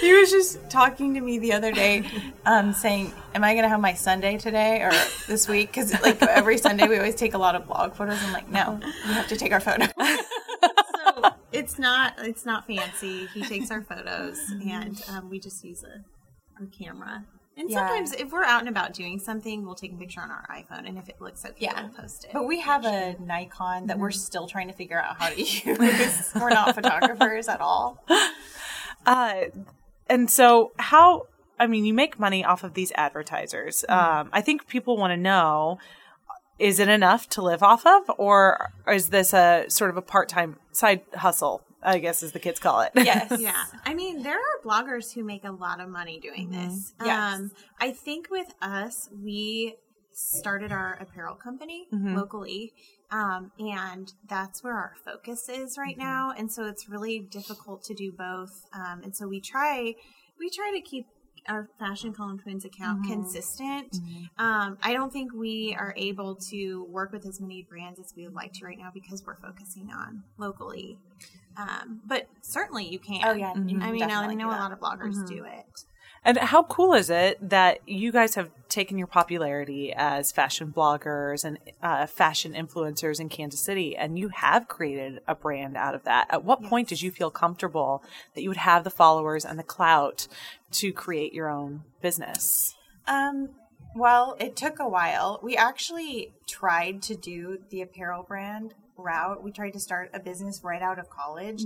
He 0.00 0.12
was 0.12 0.30
just 0.30 0.68
talking 0.70 1.14
to 1.14 1.20
me 1.20 1.38
the 1.38 1.52
other 1.52 1.72
day, 1.72 2.04
um, 2.46 2.72
saying, 2.72 3.12
"Am 3.34 3.44
I 3.44 3.52
going 3.52 3.62
to 3.64 3.68
have 3.68 3.80
my 3.80 3.94
Sunday 3.94 4.38
today 4.38 4.82
or 4.82 4.90
this 5.26 5.48
week?" 5.48 5.68
Because 5.68 5.92
like 6.02 6.20
every 6.22 6.58
Sunday 6.58 6.88
we 6.88 6.96
always 6.96 7.14
take 7.14 7.34
a 7.34 7.38
lot 7.38 7.54
of 7.54 7.66
blog 7.66 7.94
photos. 7.94 8.18
I'm 8.22 8.32
like, 8.32 8.48
"No, 8.48 8.80
you 8.82 9.12
have 9.12 9.28
to 9.28 9.36
take 9.36 9.52
our 9.52 9.60
photo." 9.60 9.86
So 11.14 11.30
it's 11.50 11.78
not 11.78 12.14
it's 12.18 12.46
not 12.46 12.66
fancy. 12.66 13.26
He 13.34 13.42
takes 13.42 13.70
our 13.70 13.82
photos 13.82 14.38
and 14.66 15.00
um, 15.10 15.28
we 15.28 15.38
just 15.40 15.62
use 15.64 15.82
a 15.84 16.02
our 16.60 16.66
camera. 16.66 17.24
And 17.56 17.68
Yeah. 17.68 17.78
sometimes 17.78 18.12
if 18.12 18.30
we're 18.32 18.44
out 18.44 18.60
and 18.60 18.68
about 18.68 18.94
doing 18.94 19.18
something, 19.18 19.64
we'll 19.66 19.74
take 19.74 19.92
a 19.92 19.96
picture 19.96 20.20
on 20.20 20.30
our 20.30 20.46
iPhone 20.50 20.88
and 20.88 20.96
if 20.96 21.08
it 21.08 21.20
looks 21.20 21.44
okay, 21.44 21.54
Yeah. 21.58 21.82
we'll 21.82 21.90
post 21.92 22.24
it. 22.24 22.30
But 22.32 22.46
we 22.46 22.60
have 22.60 22.84
a 22.86 23.16
Nikon 23.18 23.88
that 23.88 23.98
we're 23.98 24.10
still 24.12 24.46
trying 24.46 24.68
to 24.68 24.72
figure 24.74 25.00
out 25.02 25.16
how 25.20 25.28
to 25.30 25.38
use. 25.42 26.32
we're 26.36 26.48
not 26.50 26.74
photographers 26.74 27.48
at 27.48 27.60
all. 27.60 28.02
Uh, 29.06 29.44
and 30.08 30.30
so 30.30 30.72
how 30.78 31.26
I 31.58 31.66
mean, 31.66 31.84
you 31.84 31.94
make 31.94 32.18
money 32.18 32.44
off 32.44 32.64
of 32.64 32.74
these 32.74 32.90
advertisers. 32.96 33.84
Um, 33.88 34.30
I 34.32 34.40
think 34.40 34.66
people 34.66 34.96
want 34.96 35.12
to 35.12 35.16
know 35.16 35.78
is 36.58 36.78
it 36.78 36.88
enough 36.88 37.28
to 37.30 37.42
live 37.42 37.62
off 37.62 37.86
of 37.86 38.02
or 38.18 38.72
is 38.88 39.08
this 39.10 39.32
a 39.32 39.64
sort 39.68 39.90
of 39.90 39.96
a 39.96 40.02
part-time 40.02 40.56
side 40.72 41.02
hustle, 41.14 41.62
I 41.82 41.98
guess 41.98 42.22
as 42.22 42.32
the 42.32 42.38
kids 42.40 42.58
call 42.60 42.80
it. 42.82 42.92
Yes. 42.94 43.36
Yeah. 43.40 43.62
I 43.84 43.94
mean, 43.94 44.22
there 44.22 44.38
are 44.38 44.60
bloggers 44.64 45.12
who 45.14 45.24
make 45.24 45.44
a 45.44 45.50
lot 45.52 45.80
of 45.80 45.88
money 45.88 46.18
doing 46.20 46.50
this. 46.50 46.94
Yes. 47.04 47.34
Um, 47.38 47.50
I 47.80 47.92
think 47.92 48.28
with 48.30 48.54
us, 48.60 49.08
we 49.12 49.76
started 50.12 50.72
our 50.72 50.98
apparel 51.00 51.34
company 51.34 51.86
Mhm. 51.92 52.16
locally. 52.16 52.72
Um, 53.12 53.52
and 53.58 54.10
that's 54.26 54.64
where 54.64 54.74
our 54.74 54.94
focus 55.04 55.48
is 55.48 55.76
right 55.78 55.96
Mm-hmm. 55.98 56.08
now. 56.08 56.32
And 56.36 56.50
so 56.50 56.64
it's 56.64 56.88
really 56.88 57.18
difficult 57.20 57.84
to 57.84 57.94
do 57.94 58.10
both. 58.10 58.64
Um, 58.72 59.02
and 59.04 59.14
so 59.14 59.28
we 59.28 59.38
try, 59.40 59.94
we 60.38 60.48
try 60.50 60.72
to 60.74 60.80
keep 60.80 61.06
our 61.48 61.68
Fashion 61.78 62.12
Column 62.14 62.38
Twins 62.38 62.64
account 62.64 63.02
Mm-hmm. 63.02 63.12
consistent. 63.12 63.96
Um, 64.38 64.78
I 64.82 64.92
don't 64.94 65.12
think 65.12 65.32
we 65.34 65.76
are 65.78 65.92
able 65.96 66.36
to 66.50 66.84
work 66.84 67.12
with 67.12 67.26
as 67.26 67.40
many 67.40 67.62
brands 67.68 68.00
as 68.00 68.14
we 68.16 68.24
would 68.24 68.34
like 68.34 68.52
to 68.54 68.64
right 68.64 68.78
now 68.78 68.90
because 68.94 69.22
we're 69.26 69.36
focusing 69.36 69.90
on 69.92 70.22
locally. 70.38 70.96
Um, 71.56 72.00
but 72.06 72.28
certainly 72.40 72.88
you 72.88 72.98
can. 72.98 73.20
Oh, 73.24 73.32
yeah, 73.32 73.52
you 73.54 73.78
I 73.80 73.90
mean, 73.92 74.02
I 74.02 74.34
know 74.34 74.48
a 74.48 74.52
lot 74.52 74.72
of 74.72 74.80
bloggers 74.80 75.26
do 75.28 75.44
it. 75.44 75.84
And 76.24 76.38
how 76.38 76.62
cool 76.62 76.94
is 76.94 77.10
it 77.10 77.50
that 77.50 77.80
you 77.86 78.12
guys 78.12 78.36
have 78.36 78.50
taken 78.68 78.96
your 78.96 79.08
popularity 79.08 79.92
as 79.94 80.30
fashion 80.30 80.72
bloggers 80.74 81.44
and 81.44 81.58
uh, 81.82 82.06
fashion 82.06 82.52
influencers 82.52 83.18
in 83.18 83.28
Kansas 83.28 83.60
City 83.60 83.96
and 83.96 84.18
you 84.18 84.28
have 84.28 84.68
created 84.68 85.20
a 85.26 85.34
brand 85.34 85.76
out 85.76 85.96
of 85.96 86.04
that? 86.04 86.28
At 86.30 86.44
what 86.44 86.62
point 86.62 86.88
did 86.88 87.02
you 87.02 87.10
feel 87.10 87.30
comfortable 87.30 88.04
that 88.34 88.42
you 88.42 88.50
would 88.50 88.56
have 88.56 88.84
the 88.84 88.90
followers 88.90 89.44
and 89.44 89.58
the 89.58 89.64
clout 89.64 90.28
to 90.72 90.92
create 90.92 91.34
your 91.34 91.50
own 91.50 91.82
business? 92.00 92.76
Um, 93.08 93.50
well, 93.96 94.36
it 94.38 94.54
took 94.54 94.78
a 94.78 94.88
while. 94.88 95.40
We 95.42 95.56
actually 95.56 96.32
tried 96.46 97.02
to 97.02 97.16
do 97.16 97.58
the 97.70 97.82
apparel 97.82 98.22
brand 98.22 98.74
route. 99.02 99.42
We 99.42 99.52
tried 99.52 99.72
to 99.72 99.80
start 99.80 100.10
a 100.14 100.20
business 100.20 100.60
right 100.62 100.82
out 100.82 100.98
of 100.98 101.10
college. 101.10 101.62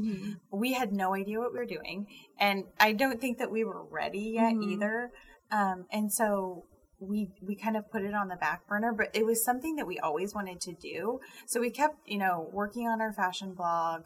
We 0.50 0.72
had 0.72 0.92
no 0.92 1.14
idea 1.14 1.38
what 1.38 1.52
we 1.52 1.58
were 1.58 1.66
doing, 1.66 2.06
and 2.38 2.64
I 2.80 2.92
don't 2.92 3.20
think 3.20 3.38
that 3.38 3.50
we 3.50 3.64
were 3.64 3.84
ready 3.84 4.34
yet 4.34 4.54
either. 4.54 5.10
Um, 5.50 5.86
and 5.92 6.12
so 6.12 6.64
we 6.98 7.30
we 7.42 7.54
kind 7.54 7.76
of 7.76 7.90
put 7.90 8.02
it 8.02 8.14
on 8.14 8.28
the 8.28 8.36
back 8.36 8.66
burner, 8.66 8.92
but 8.96 9.08
it 9.14 9.26
was 9.26 9.44
something 9.44 9.76
that 9.76 9.86
we 9.86 9.98
always 9.98 10.34
wanted 10.34 10.60
to 10.62 10.74
do. 10.74 11.20
So 11.46 11.60
we 11.60 11.70
kept, 11.70 11.96
you 12.06 12.18
know, 12.18 12.48
working 12.52 12.88
on 12.88 13.00
our 13.00 13.12
fashion 13.12 13.54
blog, 13.54 14.04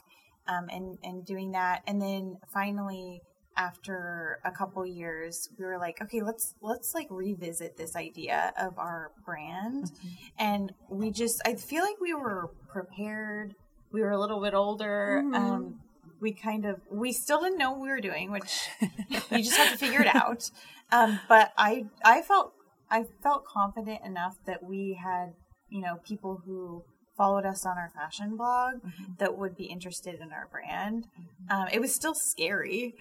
um, 0.49 0.69
and 0.71 0.99
and 1.03 1.25
doing 1.25 1.53
that, 1.53 1.83
and 1.87 2.01
then 2.03 2.37
finally 2.53 3.23
after 3.57 4.39
a 4.45 4.51
couple 4.51 4.85
years 4.87 5.49
we 5.59 5.65
were 5.65 5.79
like 5.79 6.01
okay 6.01 6.23
let's 6.23 6.55
let's 6.63 6.95
like 6.95 7.09
revisit 7.11 7.77
this 7.77 7.97
idea 7.97 8.53
of 8.59 8.79
our 8.79 9.13
brand. 9.25 9.91
And 10.39 10.73
we 10.89 11.11
just 11.11 11.41
i 11.45 11.55
feel 11.55 11.83
like 11.83 12.01
we 12.01 12.15
were 12.15 12.51
prepared. 12.69 13.55
We 13.93 14.03
were 14.03 14.11
a 14.11 14.19
little 14.19 14.41
bit 14.41 14.55
older. 14.55 15.23
Um 15.35 15.81
we 16.21 16.33
kind 16.33 16.65
of 16.65 16.81
we 16.91 17.13
still 17.13 17.41
didn't 17.41 17.59
know 17.59 17.73
what 17.73 17.81
we 17.81 17.89
were 17.89 18.01
doing 18.01 18.31
which 18.31 18.69
you 18.81 19.39
just 19.39 19.57
have 19.57 19.73
to 19.73 19.79
figure 19.79 20.03
it 20.03 20.15
out. 20.15 20.51
Um 20.93 21.21
but 21.29 21.53
i 21.59 21.87
i 22.05 22.23
felt 22.23 22.53
i 22.91 23.05
felt 23.23 23.45
confident 23.45 24.01
enough 24.05 24.37
that 24.47 24.63
we 24.63 24.99
had 25.03 25.35
you 25.69 25.81
know 25.81 25.97
people 26.05 26.43
who 26.45 26.85
followed 27.21 27.45
us 27.45 27.67
on 27.67 27.77
our 27.77 27.91
fashion 27.95 28.35
blog 28.35 28.77
that 29.19 29.37
would 29.37 29.55
be 29.55 29.65
interested 29.65 30.15
in 30.21 30.33
our 30.33 30.49
brand. 30.51 31.07
Um, 31.51 31.67
it 31.71 31.79
was 31.79 31.95
still 31.95 32.15
scary 32.15 32.95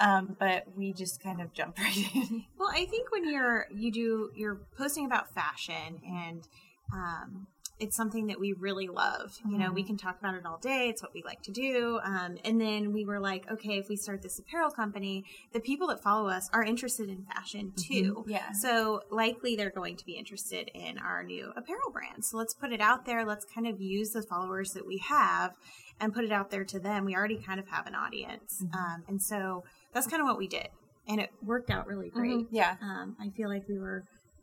um, 0.00 0.36
but 0.38 0.64
we 0.76 0.92
just 0.92 1.22
kind 1.22 1.40
of 1.40 1.52
jump 1.52 1.78
right 1.78 2.14
in. 2.14 2.44
Well, 2.58 2.70
I 2.72 2.84
think 2.86 3.10
when 3.12 3.30
you're 3.30 3.66
you 3.70 3.92
do 3.92 4.30
you're 4.34 4.60
posting 4.76 5.06
about 5.06 5.34
fashion 5.34 6.00
and 6.06 6.46
um, 6.92 7.46
it's 7.78 7.96
something 7.96 8.28
that 8.28 8.40
we 8.40 8.52
really 8.54 8.88
love. 8.88 9.38
You 9.48 9.58
know, 9.58 9.70
we 9.70 9.82
can 9.82 9.96
talk 9.98 10.18
about 10.18 10.34
it 10.34 10.46
all 10.46 10.58
day. 10.58 10.88
It's 10.88 11.02
what 11.02 11.12
we 11.12 11.22
like 11.22 11.42
to 11.42 11.52
do. 11.52 12.00
Um, 12.02 12.38
and 12.44 12.60
then 12.60 12.92
we 12.92 13.04
were 13.04 13.20
like, 13.20 13.50
okay, 13.50 13.78
if 13.78 13.88
we 13.88 13.96
start 13.96 14.22
this 14.22 14.38
apparel 14.38 14.70
company, 14.70 15.24
the 15.52 15.60
people 15.60 15.88
that 15.88 16.02
follow 16.02 16.28
us 16.28 16.48
are 16.54 16.62
interested 16.62 17.10
in 17.10 17.24
fashion 17.24 17.72
too. 17.76 18.24
Yeah. 18.26 18.52
So 18.52 19.02
likely 19.10 19.56
they're 19.56 19.70
going 19.70 19.96
to 19.96 20.06
be 20.06 20.12
interested 20.12 20.70
in 20.74 20.98
our 20.98 21.22
new 21.22 21.52
apparel 21.54 21.90
brand. 21.92 22.24
So 22.24 22.38
let's 22.38 22.54
put 22.54 22.72
it 22.72 22.80
out 22.80 23.04
there. 23.04 23.26
Let's 23.26 23.44
kind 23.44 23.66
of 23.66 23.80
use 23.80 24.10
the 24.10 24.22
followers 24.22 24.70
that 24.72 24.86
we 24.86 24.98
have 24.98 25.52
and 26.00 26.14
put 26.14 26.24
it 26.24 26.32
out 26.32 26.50
there 26.50 26.64
to 26.64 26.78
them. 26.78 27.04
We 27.04 27.14
already 27.14 27.38
kind 27.38 27.60
of 27.60 27.68
have 27.68 27.86
an 27.86 27.94
audience. 27.94 28.64
Um, 28.74 29.04
and 29.08 29.22
so 29.22 29.64
that's 29.96 30.06
kind 30.06 30.20
of 30.20 30.26
what 30.28 30.36
we 30.38 30.46
did. 30.46 30.68
And 31.08 31.20
it 31.20 31.30
worked 31.42 31.70
out 31.70 31.86
really 31.86 32.10
great. 32.10 32.46
Yeah. 32.50 32.76
Um, 32.82 33.16
I 33.20 33.30
feel 33.30 33.48
like 33.48 33.64
we 33.68 33.78
were 33.78 34.02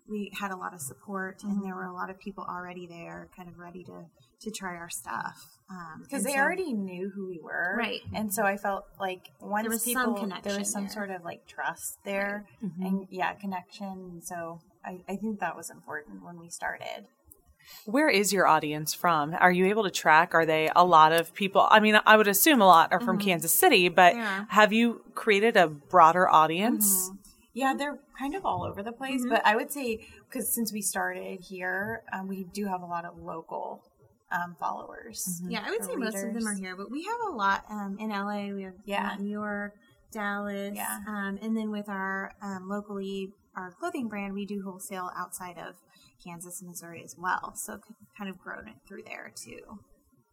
we 0.09 0.31
had 0.37 0.51
a 0.51 0.57
lot 0.57 0.73
of 0.73 0.81
support 0.81 1.43
and 1.43 1.63
there 1.63 1.75
were 1.75 1.85
a 1.85 1.93
lot 1.93 2.09
of 2.09 2.19
people 2.19 2.43
already 2.49 2.85
there 2.87 3.29
kind 3.37 3.47
of 3.47 3.57
ready 3.57 3.83
to 3.85 4.05
to 4.41 4.51
try 4.51 4.75
our 4.75 4.89
stuff 4.89 5.37
um 5.69 6.01
Because 6.03 6.25
and 6.25 6.25
they 6.25 6.33
so- 6.33 6.39
already 6.43 6.73
knew 6.73 7.09
who 7.15 7.27
we 7.27 7.39
were. 7.41 7.75
Right. 7.77 8.01
And 8.13 8.33
so 8.33 8.43
I 8.43 8.57
felt 8.57 8.83
like 8.99 9.29
once 9.39 9.67
was 9.69 9.83
people, 9.83 10.17
some 10.17 10.33
there 10.43 10.59
was 10.59 10.71
some 10.71 10.83
there. 10.85 10.91
sort 10.93 11.09
of 11.11 11.23
like 11.23 11.45
trust 11.47 11.99
there 12.03 12.45
and 12.81 13.07
yeah, 13.09 13.33
connection. 13.33 14.21
So 14.21 14.59
I, 14.83 14.99
I 15.07 15.15
think 15.15 15.39
that 15.39 15.55
was 15.55 15.69
important 15.69 16.25
when 16.25 16.37
we 16.39 16.49
started. 16.49 17.05
Where 17.85 18.09
is 18.09 18.31
your 18.31 18.47
audience 18.47 18.93
from? 18.93 19.35
Are 19.39 19.51
you 19.51 19.65
able 19.67 19.83
to 19.83 19.91
track? 19.91 20.33
Are 20.33 20.45
they 20.45 20.69
a 20.75 20.85
lot 20.85 21.11
of 21.11 21.33
people? 21.33 21.67
I 21.69 21.79
mean, 21.79 21.99
I 22.05 22.17
would 22.17 22.27
assume 22.27 22.61
a 22.61 22.65
lot 22.67 22.91
are 22.91 22.99
from 22.99 23.17
Kansas 23.17 23.53
City, 23.53 23.89
but 23.89 24.15
Yeah. 24.15 24.45
have 24.49 24.71
you 24.73 25.01
created 25.15 25.57
a 25.57 25.67
broader 25.67 26.29
audience? 26.29 27.11
Yeah, 27.53 27.73
they're 27.77 27.99
kind 28.17 28.35
of 28.35 28.45
all 28.45 28.63
over 28.63 28.81
the 28.81 28.91
place, 28.91 29.21
Mm-hmm. 29.21 29.29
but 29.29 29.45
I 29.45 29.55
would 29.55 29.71
say 29.71 30.07
because 30.27 30.53
since 30.53 30.73
we 30.73 30.81
started 30.81 31.41
here, 31.41 32.03
um, 32.11 32.27
we 32.27 32.45
do 32.45 32.65
have 32.65 32.81
a 32.81 32.85
lot 32.85 33.05
of 33.05 33.17
local 33.17 33.83
um, 34.31 34.55
followers. 34.59 35.41
yeah 35.47 35.61
i 35.63 35.69
would 35.69 35.81
or 35.81 35.83
say 35.83 35.95
most 35.95 36.15
of 36.23 36.33
them 36.33 36.47
are 36.47 36.55
here 36.55 36.75
but 36.75 36.89
we 36.89 37.03
have 37.03 37.19
a 37.31 37.35
lot 37.35 37.63
um 37.69 37.97
in 37.99 38.09
la 38.09 38.47
we 38.55 38.63
have 38.63 38.73
Yeah. 38.83 39.03
a 39.03 39.07
lot 39.09 39.17
in 39.19 39.25
new 39.25 39.29
york 39.31 39.73
dallas 40.11 40.73
Yeah. 40.75 40.99
um 41.07 41.37
and 41.39 41.55
then 41.55 41.69
with 41.69 41.87
our 41.87 42.33
um 42.41 42.67
locally 42.67 43.31
our 43.55 43.69
clothing 43.79 44.07
brand 44.07 44.33
we 44.33 44.47
do 44.47 44.63
wholesale 44.63 45.11
outside 45.15 45.59
of 45.59 45.75
kansas 46.23 46.61
and 46.61 46.69
missouri 46.69 47.01
as 47.03 47.15
well. 47.17 47.53
So 47.55 47.79
kind 48.17 48.29
of 48.29 48.37
grown 48.37 48.67
it 48.67 48.75
through 48.87 49.03
there 49.03 49.31
too. 49.35 49.79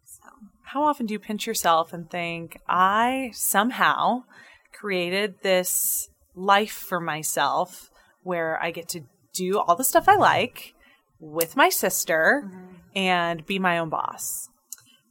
So. 0.05 0.29
How 0.65 0.83
often 0.83 1.07
do 1.07 1.13
you 1.13 1.19
pinch 1.19 1.47
yourself 1.47 1.93
and 1.93 2.11
think, 2.11 2.59
I 2.69 3.31
somehow 3.33 4.25
created 4.73 5.37
this 5.43 6.09
life 6.35 6.73
for 6.73 7.01
myself 7.01 7.91
where 8.23 8.61
I 8.63 8.71
get 8.71 8.89
to 8.91 9.03
do 9.33 9.59
all 9.59 9.77
the 9.77 9.85
stuff 9.85 10.09
I 10.09 10.17
like 10.17 10.75
with 11.21 11.57
my 11.57 11.69
sister 11.69 12.45
mm-hmm. 12.45 12.75
and 12.97 13.47
be 13.47 13.59
my 13.59 13.79
own 13.79 13.89
boss? 13.89 14.49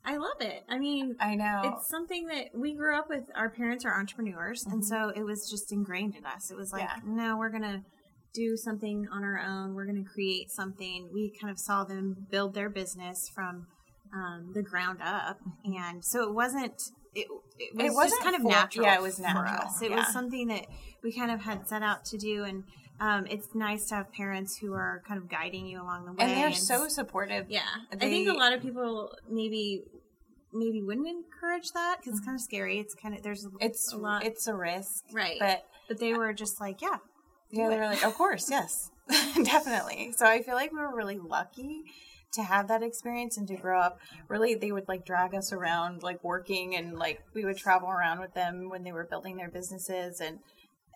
i 0.05 0.17
love 0.17 0.41
it. 0.41 0.63
I 0.67 0.79
mean 0.79 1.15
I 1.19 1.35
know. 1.35 1.61
it's 1.65 1.87
something 1.87 2.27
that 2.27 2.47
we 2.55 2.73
grew 2.73 2.97
up 2.97 3.09
with. 3.09 3.25
Our 3.35 3.49
parents 3.49 3.85
are 3.85 3.97
entrepreneurs 3.97 4.65
and 4.65 4.81
mm-hmm. 4.81 4.81
so 4.83 5.09
it 5.15 5.23
was 5.23 5.49
just 5.49 5.71
ingrained 5.71 6.15
in 6.15 6.25
us. 6.25 6.49
It 6.49 6.57
was 6.57 6.71
like 6.71 6.83
Yeah. 6.83 6.99
no 7.05 7.37
we're 7.37 7.49
gonna 7.49 7.83
do 8.33 8.55
something 8.57 9.07
on 9.11 9.23
our 9.23 9.39
own. 9.39 9.73
We're 9.75 9.85
going 9.85 10.03
to 10.03 10.09
create 10.09 10.51
something. 10.51 11.09
We 11.13 11.33
kind 11.39 11.51
of 11.51 11.59
saw 11.59 11.83
them 11.83 12.27
build 12.29 12.53
their 12.53 12.69
business 12.69 13.29
from 13.33 13.67
um, 14.13 14.51
the 14.53 14.61
ground 14.61 14.99
up, 15.03 15.39
and 15.63 16.03
so 16.03 16.23
it 16.23 16.33
wasn't. 16.33 16.81
It, 17.15 17.27
it 17.57 17.75
was 17.75 17.85
It 17.85 17.93
wasn't 17.93 18.11
just 18.11 18.23
kind 18.23 18.35
of 18.35 18.41
for- 18.43 18.49
natural. 18.49 18.85
yeah, 18.85 18.95
it 18.95 19.01
was 19.01 19.19
for 19.19 19.47
us. 19.47 19.81
It 19.81 19.89
yeah. 19.89 19.97
was 19.97 20.07
something 20.13 20.47
that 20.47 20.65
we 21.03 21.11
kind 21.11 21.31
of 21.31 21.41
had 21.41 21.67
set 21.67 21.81
out 21.81 22.05
to 22.05 22.17
do, 22.17 22.43
and 22.43 22.63
um, 22.99 23.25
it's 23.27 23.47
nice 23.55 23.87
to 23.89 23.95
have 23.95 24.11
parents 24.13 24.57
who 24.57 24.73
are 24.73 25.01
kind 25.07 25.19
of 25.19 25.29
guiding 25.29 25.65
you 25.65 25.81
along 25.81 26.05
the 26.05 26.11
way. 26.11 26.17
and 26.19 26.31
they're 26.37 26.51
so 26.53 26.87
supportive. 26.87 27.47
yeah. 27.49 27.61
I 27.91 27.95
think 27.95 28.27
a 28.29 28.33
lot 28.33 28.53
of 28.53 28.61
people 28.61 29.15
maybe 29.29 29.83
maybe 30.53 30.81
wouldn't 30.81 31.07
encourage 31.07 31.71
that 31.73 31.97
because 31.99 32.17
it's 32.17 32.25
kind 32.25 32.35
of 32.35 32.41
scary. 32.41 32.79
It's 32.79 32.93
kind 32.95 33.15
of 33.15 33.21
there's 33.23 33.45
Mm-hmm. 33.45 33.57
It's 33.61 33.93
a 33.93 33.97
lot 33.97 34.23
it's 34.25 34.47
a 34.47 34.55
risk, 34.55 35.05
right, 35.13 35.37
But 35.39 35.65
but 35.87 35.99
they 35.99 36.13
were 36.13 36.33
just 36.33 36.59
like, 36.61 36.81
yeah, 36.81 36.97
yeah, 37.51 37.69
they 37.69 37.75
it. 37.75 37.79
were 37.79 37.85
like, 37.85 38.03
of 38.03 38.13
course, 38.15 38.49
yes, 38.49 38.91
definitely. 39.43 40.13
So 40.15 40.25
I 40.25 40.41
feel 40.41 40.55
like 40.55 40.71
we 40.71 40.79
were 40.79 40.95
really 40.95 41.17
lucky 41.17 41.83
to 42.33 42.43
have 42.43 42.67
that 42.67 42.83
experience 42.83 43.37
and 43.37 43.47
to 43.47 43.55
grow 43.55 43.79
up. 43.79 43.99
Really, 44.27 44.55
they 44.55 44.71
would 44.71 44.87
like 44.87 45.05
drag 45.05 45.33
us 45.33 45.51
around, 45.51 46.03
like 46.03 46.23
working, 46.23 46.75
and 46.75 46.97
like 46.97 47.21
we 47.33 47.45
would 47.45 47.57
travel 47.57 47.89
around 47.89 48.19
with 48.19 48.33
them 48.33 48.69
when 48.69 48.83
they 48.83 48.91
were 48.91 49.05
building 49.05 49.37
their 49.37 49.49
businesses, 49.49 50.21
and 50.21 50.39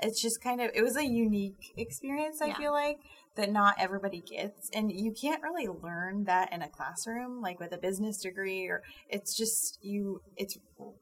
it's 0.02 0.22
just 0.22 0.42
kind 0.42 0.62
of 0.62 0.72
it 0.74 0.82
was 0.84 0.96
a 0.98 1.06
unique 1.06 1.74
experience. 1.78 2.42
I 2.42 2.48
Yeah. 2.48 2.58
feel 2.58 2.72
like 2.74 3.00
that 3.36 3.52
not 3.52 3.76
everybody 3.80 4.22
gets, 4.22 4.70
and 4.74 4.92
you 4.92 5.12
can't 5.12 5.42
really 5.42 5.68
learn 5.68 6.26
that 6.26 6.54
in 6.54 6.62
a 6.62 6.70
classroom, 6.70 7.42
like 7.42 7.60
with 7.60 7.72
a 7.72 7.78
business 7.78 8.18
degree, 8.22 8.68
or 8.68 8.84
it's 9.10 9.36
just 9.36 9.80
you. 9.82 10.22
It's 10.38 10.58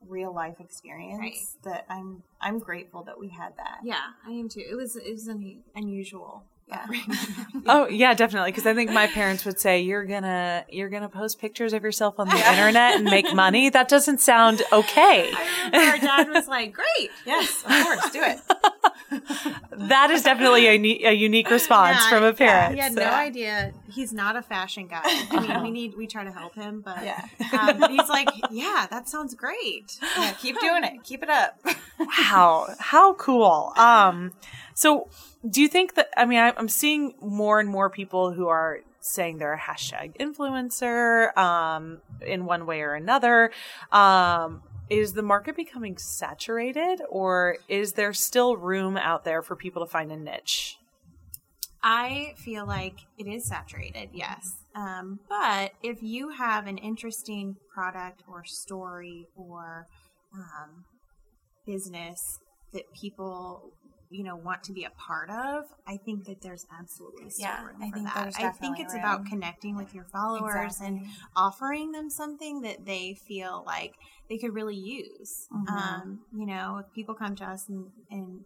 real 0.07 0.33
life 0.33 0.55
experience 0.59 1.19
Right. 1.19 1.37
that 1.63 1.85
I'm 1.89 2.23
I'm 2.39 2.59
grateful 2.59 3.03
that 3.03 3.19
we 3.19 3.29
had 3.29 3.57
that. 3.57 3.79
yeah, 3.83 4.11
I 4.25 4.31
am 4.31 4.47
too. 4.49 4.63
It 4.69 4.75
was 4.75 4.95
it 4.95 5.11
was 5.11 5.27
un- 5.27 5.63
unusual. 5.75 6.43
Yeah. 6.69 6.85
Oh 7.67 7.87
yeah, 7.89 8.13
definitely. 8.13 8.51
Because 8.51 8.65
I 8.65 8.73
think 8.73 8.91
my 8.91 9.07
parents 9.07 9.43
would 9.43 9.59
say 9.59 9.81
you're 9.81 10.05
gonna 10.05 10.65
you're 10.69 10.87
gonna 10.89 11.09
post 11.09 11.37
pictures 11.39 11.73
of 11.73 11.83
yourself 11.83 12.17
on 12.17 12.29
the 12.29 12.35
internet 12.49 12.95
and 12.95 13.03
make 13.03 13.33
money. 13.33 13.69
That 13.69 13.89
doesn't 13.89 14.19
sound 14.21 14.61
okay. 14.71 15.31
I 15.33 15.65
remember 15.65 15.91
our 15.91 15.97
dad 15.97 16.29
was 16.29 16.47
like, 16.47 16.73
"Great, 16.73 17.11
Yes, 17.25 17.61
of 17.65 17.71
course, 17.83 18.09
do 18.11 18.21
it. 18.23 18.39
That 19.71 20.09
is 20.11 20.23
definitely 20.23 20.67
a, 20.67 20.73
uni- 20.73 21.03
a 21.05 21.11
unique 21.11 21.49
response 21.51 21.97
Yeah, 22.01 22.09
from 22.09 22.23
a 22.23 22.27
yeah, 22.27 22.31
parent. 22.33 22.75
He 22.75 22.79
had 22.81 22.93
So- 22.93 23.01
no 23.01 23.11
idea. 23.11 23.73
He's 23.89 24.13
not 24.13 24.35
a 24.35 24.41
fashion 24.41 24.87
guy. 24.87 25.01
I 25.03 25.39
mean, 25.47 25.63
we 25.63 25.71
need 25.79 25.95
we 25.97 26.07
try 26.07 26.23
to 26.23 26.31
help 26.31 26.55
him, 26.55 26.81
but 26.81 27.03
Yeah. 27.03 27.25
um, 27.59 27.89
he's 27.91 28.07
like, 28.09 28.29
yeah, 28.51 28.87
that 28.89 29.09
sounds 29.09 29.33
great. 29.35 29.97
Yeah, 30.17 30.31
keep 30.33 30.59
doing 30.61 30.83
it. 30.83 31.03
Keep 31.03 31.23
it 31.23 31.29
up. 31.29 31.59
Wow, 31.99 32.67
how 32.79 33.13
cool. 33.15 33.73
Um, 33.77 34.31
so 34.73 35.09
do 35.49 35.61
you 35.61 35.67
think 35.67 35.95
that, 35.95 36.09
I 36.15 36.25
mean, 36.25 36.39
I, 36.39 36.53
I'm 36.55 36.69
seeing 36.69 37.13
more 37.21 37.59
and 37.59 37.67
more 37.67 37.89
people 37.89 38.31
who 38.31 38.47
are 38.47 38.79
saying 39.01 39.39
they're 39.39 39.53
a 39.53 39.59
hashtag 39.59 40.15
influencer, 40.19 41.35
um, 41.35 42.01
in 42.25 42.45
one 42.45 42.65
way 42.67 42.81
or 42.81 42.93
another. 42.93 43.51
Um, 43.91 44.61
is 44.91 45.13
the 45.13 45.21
market 45.21 45.55
becoming 45.55 45.97
saturated 45.97 47.01
or 47.09 47.55
is 47.69 47.93
there 47.93 48.11
still 48.11 48.57
room 48.57 48.97
out 48.97 49.23
there 49.23 49.41
for 49.41 49.55
people 49.55 49.85
to 49.85 49.89
find 49.89 50.11
a 50.11 50.17
niche? 50.17 50.77
I 51.81 52.33
feel 52.37 52.67
like 52.67 52.95
it 53.17 53.25
is 53.25 53.47
saturated, 53.47 54.09
yes. 54.13 54.57
Um, 54.75 55.21
but 55.29 55.71
if 55.81 56.03
you 56.03 56.29
have 56.29 56.67
an 56.67 56.77
interesting 56.77 57.55
product 57.73 58.21
or 58.27 58.43
story 58.43 59.27
or 59.35 59.87
um, 60.35 60.83
business 61.65 62.39
that 62.73 62.83
people, 62.93 63.71
you 64.11 64.23
know, 64.23 64.35
want 64.35 64.63
to 64.63 64.73
be 64.73 64.83
a 64.83 64.89
part 64.91 65.29
of, 65.29 65.65
I 65.87 65.97
think 65.97 66.25
that 66.25 66.41
there's 66.41 66.65
absolutely 66.77 67.29
still 67.29 67.45
Yeah, 67.45 67.63
room 67.65 67.81
I 67.81 67.89
for 67.89 67.95
think 67.95 68.05
that. 68.07 68.15
there's 68.15 68.35
I 68.37 68.49
think 68.49 68.79
it's 68.79 68.93
about 68.95 69.25
connecting 69.25 69.75
with 69.75 69.93
your 69.93 70.05
followers 70.05 70.79
and 70.81 71.07
offering 71.35 71.91
them 71.91 72.09
something 72.09 72.61
that 72.61 72.85
they 72.85 73.15
feel 73.27 73.63
like 73.65 73.95
they 74.29 74.37
could 74.37 74.53
really 74.53 74.75
use. 74.75 75.47
Mhm. 75.53 75.67
Um, 75.73 76.19
you 76.33 76.45
know, 76.45 76.77
if 76.77 76.93
people 76.93 77.15
come 77.15 77.35
to 77.37 77.45
us 77.45 77.67
and, 77.69 77.87
and 78.09 78.45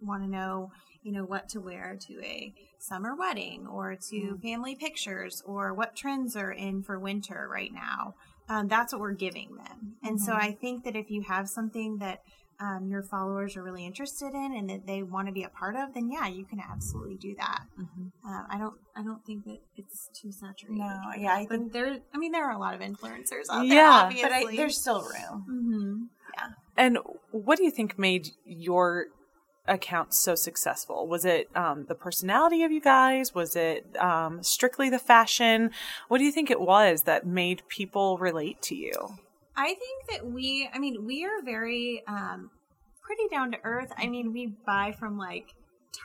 want 0.00 0.22
to 0.22 0.28
know, 0.28 0.70
you 1.02 1.12
know, 1.12 1.24
what 1.24 1.48
to 1.50 1.60
wear 1.60 1.96
to 2.08 2.22
a 2.24 2.52
summer 2.78 3.14
wedding 3.14 3.66
or 3.66 3.96
to 4.10 4.16
Mm. 4.16 4.42
family 4.42 4.74
pictures 4.74 5.42
or 5.44 5.74
what 5.74 5.96
trends 5.96 6.36
are 6.36 6.52
in 6.52 6.82
for 6.82 6.98
winter 6.98 7.48
right 7.50 7.72
now, 7.72 8.14
um, 8.48 8.68
that's 8.68 8.92
what 8.92 9.00
we're 9.00 9.12
giving 9.12 9.56
them. 9.56 9.96
And 10.02 10.20
so 10.20 10.32
Mm-hmm. 10.32 10.42
I 10.42 10.52
think 10.52 10.84
that 10.84 10.96
if 10.96 11.10
you 11.10 11.22
have 11.22 11.48
something 11.48 11.98
that 11.98 12.22
um, 12.60 12.88
your 12.88 13.02
followers 13.02 13.56
are 13.56 13.62
really 13.62 13.86
interested 13.86 14.34
in 14.34 14.54
and 14.54 14.68
that 14.68 14.86
they 14.86 15.02
want 15.02 15.26
to 15.28 15.32
be 15.32 15.44
a 15.44 15.48
part 15.48 15.76
of, 15.76 15.94
then 15.94 16.10
yeah, 16.10 16.28
you 16.28 16.44
can 16.44 16.60
absolutely 16.60 17.16
do 17.16 17.34
that. 17.38 17.62
Uh, 18.26 18.42
I 18.50 18.58
don't, 18.58 18.74
I 18.94 19.02
don't 19.02 19.24
think 19.24 19.44
that 19.46 19.58
it's 19.76 20.10
too 20.14 20.30
saturated. 20.30 20.78
No, 20.78 21.00
yeah, 21.18 21.34
I 21.34 21.46
think, 21.46 21.72
there. 21.72 21.98
I 22.14 22.18
mean, 22.18 22.32
there 22.32 22.44
are 22.44 22.52
a 22.52 22.58
lot 22.58 22.74
of 22.74 22.80
influencers 22.80 23.48
out 23.50 23.62
there. 23.62 23.76
Yeah, 23.76 24.02
obviously. 24.04 24.28
but 24.28 24.32
I, 24.32 24.56
there's 24.56 24.78
still 24.78 25.02
room. 25.02 26.08
hmm 26.36 26.44
And 26.76 26.98
what 27.30 27.56
do 27.56 27.64
you 27.64 27.70
think 27.70 27.98
made 27.98 28.28
your 28.44 29.06
account 29.66 30.12
so 30.12 30.34
successful? 30.34 31.06
Was 31.06 31.24
it 31.24 31.48
um, 31.56 31.86
the 31.88 31.94
personality 31.94 32.62
of 32.64 32.72
you 32.72 32.80
guys? 32.80 33.34
Was 33.34 33.56
it 33.56 33.86
um, 33.98 34.42
strictly 34.42 34.90
the 34.90 34.98
fashion? 34.98 35.70
What 36.08 36.18
do 36.18 36.24
you 36.24 36.32
think 36.32 36.50
it 36.50 36.60
was 36.60 37.02
that 37.02 37.26
made 37.26 37.62
people 37.68 38.18
relate 38.18 38.60
to 38.62 38.74
you? 38.74 38.92
I 39.56 39.66
think 39.74 40.10
that 40.10 40.26
we, 40.26 40.68
I 40.72 40.78
mean, 40.78 41.04
we 41.06 41.24
are 41.24 41.42
very 41.44 42.02
um, 42.06 42.50
pretty 43.02 43.24
down 43.30 43.52
to 43.52 43.58
earth. 43.64 43.92
I 43.96 44.06
mean, 44.08 44.32
we 44.32 44.54
buy 44.66 44.92
from 44.98 45.18
like 45.18 45.54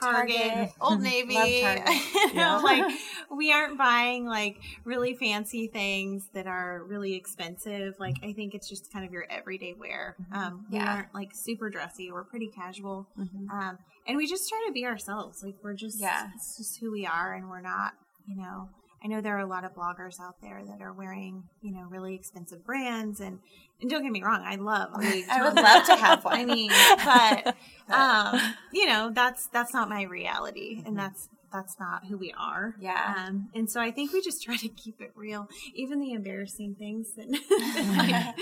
Target, 0.01 0.35
Target. 0.37 0.69
Old 0.81 1.01
Navy. 1.01 1.61
Target. 1.61 1.87
you 1.87 2.25
know, 2.33 2.33
Yeah. 2.33 2.57
like 2.57 2.93
we 3.31 3.53
aren't 3.53 3.77
buying 3.77 4.25
like 4.25 4.57
really 4.83 5.13
fancy 5.15 5.67
things 5.67 6.27
that 6.33 6.47
are 6.47 6.83
really 6.83 7.13
expensive. 7.13 7.93
Like 7.99 8.15
I 8.23 8.33
think 8.33 8.55
it's 8.55 8.67
just 8.67 8.91
kind 8.91 9.05
of 9.05 9.11
your 9.11 9.25
everyday 9.29 9.73
wear. 9.73 10.15
Um, 10.33 10.65
we 10.71 10.77
Yeah. 10.79 10.95
aren't 10.95 11.13
like 11.13 11.29
super 11.33 11.69
dressy. 11.69 12.11
We're 12.11 12.23
pretty 12.23 12.47
casual, 12.49 13.07
um, 13.51 13.77
and 14.07 14.17
we 14.17 14.27
just 14.27 14.49
try 14.49 14.63
to 14.67 14.73
be 14.73 14.85
ourselves. 14.85 15.43
Like 15.43 15.55
we're 15.63 15.75
just, 15.75 16.01
Yeah. 16.01 16.29
it's 16.35 16.57
just 16.57 16.79
who 16.79 16.91
we 16.91 17.05
are, 17.05 17.33
and 17.33 17.47
we're 17.49 17.61
not, 17.61 17.93
you 18.27 18.35
know. 18.35 18.69
I 19.03 19.07
know 19.07 19.21
there 19.21 19.35
are 19.35 19.41
a 19.41 19.47
lot 19.47 19.63
of 19.63 19.73
bloggers 19.73 20.19
out 20.19 20.41
there 20.41 20.63
that 20.67 20.81
are 20.81 20.93
wearing, 20.93 21.43
you 21.61 21.71
know, 21.71 21.85
really 21.89 22.15
expensive 22.15 22.65
brands, 22.65 23.19
and 23.19 23.39
and 23.81 23.89
don't 23.89 24.03
get 24.03 24.11
me 24.11 24.23
wrong, 24.23 24.41
I 24.45 24.55
love. 24.55 24.89
I 24.95 25.43
would 25.43 25.55
love 25.55 25.85
to 25.85 25.95
have 25.95 26.23
one. 26.25 26.35
I 26.35 26.45
mean, 26.45 26.71
but 27.05 27.55
um, 27.93 28.55
you 28.73 28.87
know, 28.87 29.11
that's 29.13 29.47
that's 29.47 29.73
not 29.73 29.89
my 29.89 30.03
reality, 30.03 30.81
and 30.85 30.97
that's 30.97 31.29
that's 31.51 31.79
not 31.79 32.05
who 32.05 32.17
we 32.17 32.33
are. 32.37 32.75
Yeah. 32.79 33.25
Um, 33.27 33.49
and 33.53 33.69
so 33.69 33.79
I 33.79 33.91
think 33.91 34.11
we 34.11 34.21
just 34.21 34.43
try 34.43 34.57
to 34.57 34.67
keep 34.69 34.99
it 34.99 35.11
real, 35.15 35.49
even 35.73 35.99
the 35.99 36.11
embarrassing 36.11 36.75
things 36.75 37.13
that. 37.15 37.27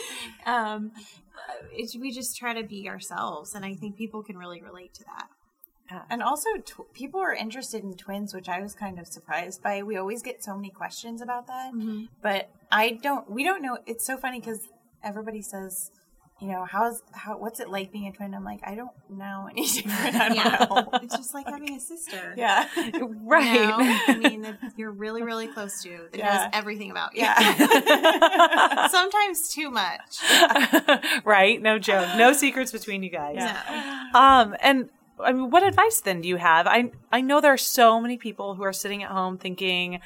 like, 0.46 0.48
um, 0.48 0.92
it's, 1.72 1.98
we 1.98 2.12
just 2.12 2.38
try 2.38 2.54
to 2.54 2.64
be 2.64 2.88
ourselves, 2.90 3.54
and 3.54 3.66
I 3.66 3.76
think 3.76 3.98
people 3.98 4.24
can 4.24 4.38
really 4.38 4.62
relate 4.62 4.94
to 4.96 5.04
that. 5.04 5.28
And 6.10 6.22
also, 6.24 6.50
tw- 6.64 6.92
people 6.94 7.20
are 7.20 7.34
interested 7.34 7.84
in 7.84 7.94
twins, 7.96 8.34
which 8.34 8.50
I 8.50 8.62
was 8.62 8.74
kind 8.74 9.00
of 9.00 9.08
surprised 9.08 9.62
by. 9.64 9.84
We 9.84 9.98
always 9.98 10.22
get 10.22 10.44
so 10.44 10.56
many 10.56 10.70
questions 10.70 11.22
about 11.22 11.48
that, 11.48 11.72
but 12.22 12.50
I 12.72 12.92
don't. 13.02 13.30
We 13.30 13.44
don't 13.44 13.62
know. 13.62 13.78
It's 13.86 14.06
so 14.06 14.18
funny 14.18 14.40
because 14.40 14.68
everybody 15.04 15.42
says, 15.42 15.92
you 16.42 16.48
know, 16.48 16.66
how's 16.66 17.04
how 17.14 17.38
what's 17.38 17.60
it 17.60 17.70
like 17.70 17.92
being 17.92 18.08
a 18.08 18.12
twin? 18.12 18.34
I'm 18.34 18.44
like, 18.44 18.62
I 18.66 18.76
don't 18.76 18.92
know 19.10 19.48
any 19.52 19.66
different. 19.68 20.16
I 20.16 20.28
don't 20.30 20.36
Yeah, 20.36 20.68
know. 20.70 20.90
it's 21.04 21.16
just 21.16 21.34
like 21.34 21.46
having 21.48 21.76
a 21.76 21.80
sister. 21.80 22.34
yeah, 22.38 22.68
Right. 23.02 23.54
You 23.54 23.68
know? 23.68 23.78
I 24.08 24.16
mean, 24.22 24.42
that 24.42 24.58
you're 24.76 24.92
really, 24.92 25.22
really 25.24 25.48
close 25.48 25.82
to 25.84 26.08
that 26.12 26.18
Yeah. 26.18 26.38
knows 26.38 26.48
everything 26.54 26.92
about 26.92 27.16
you. 27.16 27.22
yeah. 27.24 28.88
Sometimes 28.88 29.50
too 29.50 29.70
much. 29.72 30.20
right? 31.24 31.62
No 31.62 31.80
joke. 31.80 32.08
No 32.18 32.34
secrets 32.34 32.72
between 32.72 33.04
you 33.04 33.10
guys. 33.10 33.38
No. 33.38 34.20
Um, 34.20 34.56
and 34.62 34.90
I 35.20 35.32
mean, 35.32 35.50
what 35.50 35.64
advice 35.64 36.02
then 36.02 36.22
do 36.22 36.28
you 36.28 36.38
have? 36.38 36.68
I 36.68 36.92
I 37.12 37.22
know 37.22 37.42
there 37.42 37.54
are 37.54 37.58
so 37.58 38.00
many 38.00 38.18
people 38.18 38.56
who 38.56 38.64
are 38.64 38.74
sitting 38.74 39.04
at 39.04 39.12
home 39.12 39.38
thinking, 39.38 40.00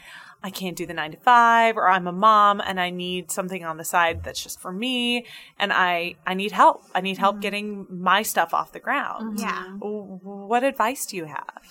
I 0.43 0.49
can't 0.49 0.75
do 0.75 0.85
the 0.85 0.93
nine 0.93 1.11
to 1.11 1.17
five, 1.17 1.77
or 1.77 1.89
I'm 1.89 2.07
a 2.07 2.11
mom 2.11 2.61
and 2.61 2.79
I 2.79 2.89
need 2.89 3.31
something 3.31 3.65
on 3.65 3.77
the 3.77 3.83
side 3.83 4.23
that's 4.23 4.41
just 4.41 4.59
for 4.59 4.71
me, 4.71 5.25
and 5.57 5.73
I 5.73 6.15
I 6.25 6.33
need 6.33 6.51
help. 6.51 6.83
I 6.93 7.01
need 7.01 7.17
help 7.17 7.41
getting 7.41 7.87
my 7.89 8.21
stuff 8.21 8.53
off 8.53 8.71
the 8.71 8.79
ground. 8.79 9.39
Yeah. 9.39 9.63
What 9.79 10.63
advice 10.63 11.05
do 11.05 11.17
you 11.17 11.25
have? 11.25 11.61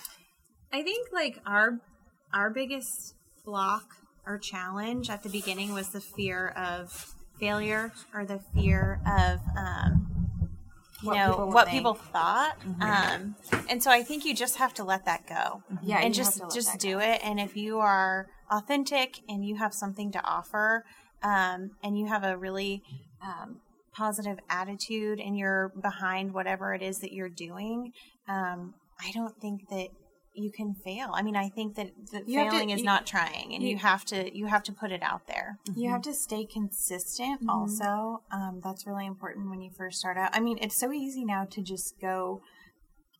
I 0.71 0.83
think 0.83 1.09
like 1.13 1.39
our 1.45 1.79
our 2.33 2.49
biggest 2.49 3.15
block 3.45 3.95
or 4.25 4.37
challenge 4.37 5.09
at 5.09 5.23
the 5.23 5.29
beginning 5.29 5.73
was 5.73 5.89
the 5.89 6.01
fear 6.01 6.49
of 6.49 7.13
failure 7.39 7.93
or 8.13 8.25
the 8.25 8.39
fear 8.53 8.99
of 9.05 9.39
um 9.55 10.16
you 11.01 11.09
What 11.09 11.15
know 11.17 11.29
people 11.31 11.47
what 11.51 11.65
think. 11.65 11.77
people 11.77 11.93
thought 11.93 12.55
um 12.81 13.35
and 13.69 13.83
so 13.83 13.91
i 13.91 14.03
think 14.03 14.25
you 14.25 14.33
just 14.33 14.57
have 14.57 14.73
to 14.75 14.83
let 14.83 15.05
that 15.05 15.27
go. 15.27 15.61
Yeah, 15.83 15.99
and 15.99 16.13
just 16.13 16.39
have 16.39 16.49
to 16.49 16.55
let 16.55 16.55
just 16.55 16.79
do 16.79 16.99
it 16.99 17.21
and 17.23 17.39
if 17.39 17.55
you 17.55 17.79
are 17.79 18.27
authentic 18.49 19.19
and 19.29 19.45
you 19.45 19.55
have 19.57 19.73
something 19.73 20.11
to 20.13 20.23
offer 20.25 20.85
um 21.23 21.71
and 21.83 21.97
you 21.99 22.07
have 22.07 22.23
a 22.23 22.37
really 22.37 22.81
um 23.21 23.57
positive 23.93 24.37
attitude 24.49 25.19
and 25.19 25.37
you're 25.37 25.71
behind 25.81 26.33
whatever 26.33 26.73
it 26.73 26.81
is 26.81 26.99
that 26.99 27.11
you're 27.11 27.29
doing 27.29 27.91
um 28.27 28.73
i 28.99 29.11
don't 29.11 29.39
think 29.41 29.67
that 29.69 29.87
you 30.37 30.51
can 30.51 30.73
fail. 30.75 31.09
I 31.13 31.21
mean, 31.23 31.35
I 31.35 31.49
think 31.49 31.75
that, 31.75 31.91
that 32.11 32.27
You 32.29 32.39
have 32.39 32.47
to- 32.47 32.51
failing 32.51 32.69
is 32.69 32.79
you- 32.81 32.85
not 32.85 33.05
trying, 33.07 33.53
and 33.53 33.63
you, 33.63 33.69
you- 33.69 33.77
have 33.77 34.05
to 34.05 34.37
you 34.37 34.45
have 34.47 34.63
to 34.63 34.71
put 34.71 34.91
it 34.91 35.01
out 35.01 35.27
there. 35.27 35.57
You 35.75 35.89
have 35.89 36.01
to 36.03 36.13
stay 36.13 36.45
consistent 36.45 37.41
Mm-hmm. 37.41 37.49
also. 37.49 38.21
Um, 38.31 38.61
that's 38.63 38.85
really 38.85 39.05
important 39.05 39.49
when 39.49 39.61
you 39.61 39.71
first 39.71 39.99
start 39.99 40.17
out. 40.17 40.29
I 40.33 40.39
mean, 40.39 40.57
it's 40.61 40.77
so 40.79 40.91
easy 40.91 41.25
now 41.25 41.45
to 41.45 41.61
just 41.61 41.99
go 41.99 42.41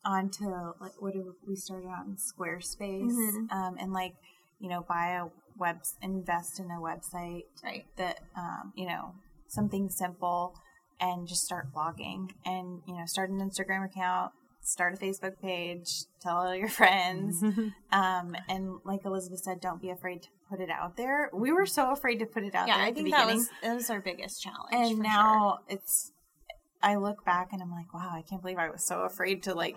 onto 0.05 0.45
like 0.79 0.93
what 1.01 1.13
did 1.13 1.25
we 1.47 1.55
started 1.55 1.87
out 1.89 2.05
in 2.05 2.15
Squarespace 2.15 3.11
Mhm. 3.11 3.51
um, 3.51 3.75
and 3.79 3.91
like 3.91 4.15
you 4.59 4.69
know 4.69 4.81
buy 4.87 5.07
a 5.11 5.25
web 5.57 5.79
invest 6.01 6.59
in 6.59 6.65
a 6.71 6.79
website 6.79 7.43
Right. 7.63 7.85
that 7.97 8.19
um, 8.35 8.71
you 8.75 8.87
know 8.87 9.15
something 9.47 9.89
simple 9.89 10.53
and 10.99 11.27
just 11.27 11.43
start 11.43 11.73
blogging 11.73 12.29
and 12.45 12.81
you 12.87 12.93
know 12.95 13.05
start 13.05 13.29
an 13.29 13.39
Instagram 13.39 13.83
account 13.85 14.31
start 14.67 14.93
a 14.93 14.97
Facebook 14.97 15.39
page 15.41 16.03
tell 16.21 16.37
all 16.37 16.55
your 16.55 16.67
friends 16.81 17.41
um, 17.91 18.35
and 18.49 18.77
like 18.83 19.05
Elizabeth 19.05 19.39
said 19.39 19.59
don't 19.61 19.81
be 19.81 19.89
afraid 19.89 20.21
to 20.23 20.29
put 20.49 20.59
it 20.59 20.69
out 20.69 20.97
there 20.97 21.29
we 21.33 21.51
were 21.51 21.65
so 21.65 21.91
afraid 21.91 22.17
to 22.19 22.25
put 22.25 22.43
it 22.43 22.53
out 22.55 22.67
Yeah, 22.67 22.75
there 22.77 22.85
I 22.85 22.87
at 22.89 22.95
the 22.95 23.01
think 23.03 23.13
that 23.15 23.21
beginning 23.25 23.37
was 23.37 23.49
that 23.63 23.73
was 23.75 23.89
our 23.89 24.01
biggest 24.01 24.41
challenge. 24.41 24.69
and 24.73 24.97
for 24.97 25.03
sure. 25.03 25.03
now 25.03 25.59
it's 25.69 26.11
i 26.83 26.95
look 26.95 27.25
back 27.25 27.49
and 27.53 27.61
i'm 27.61 27.71
like 27.71 27.93
wow 27.93 28.11
i 28.13 28.21
can't 28.21 28.41
believe 28.41 28.57
i 28.57 28.69
was 28.69 28.85
so 28.85 29.01
afraid 29.01 29.41
to 29.43 29.53
like 29.53 29.75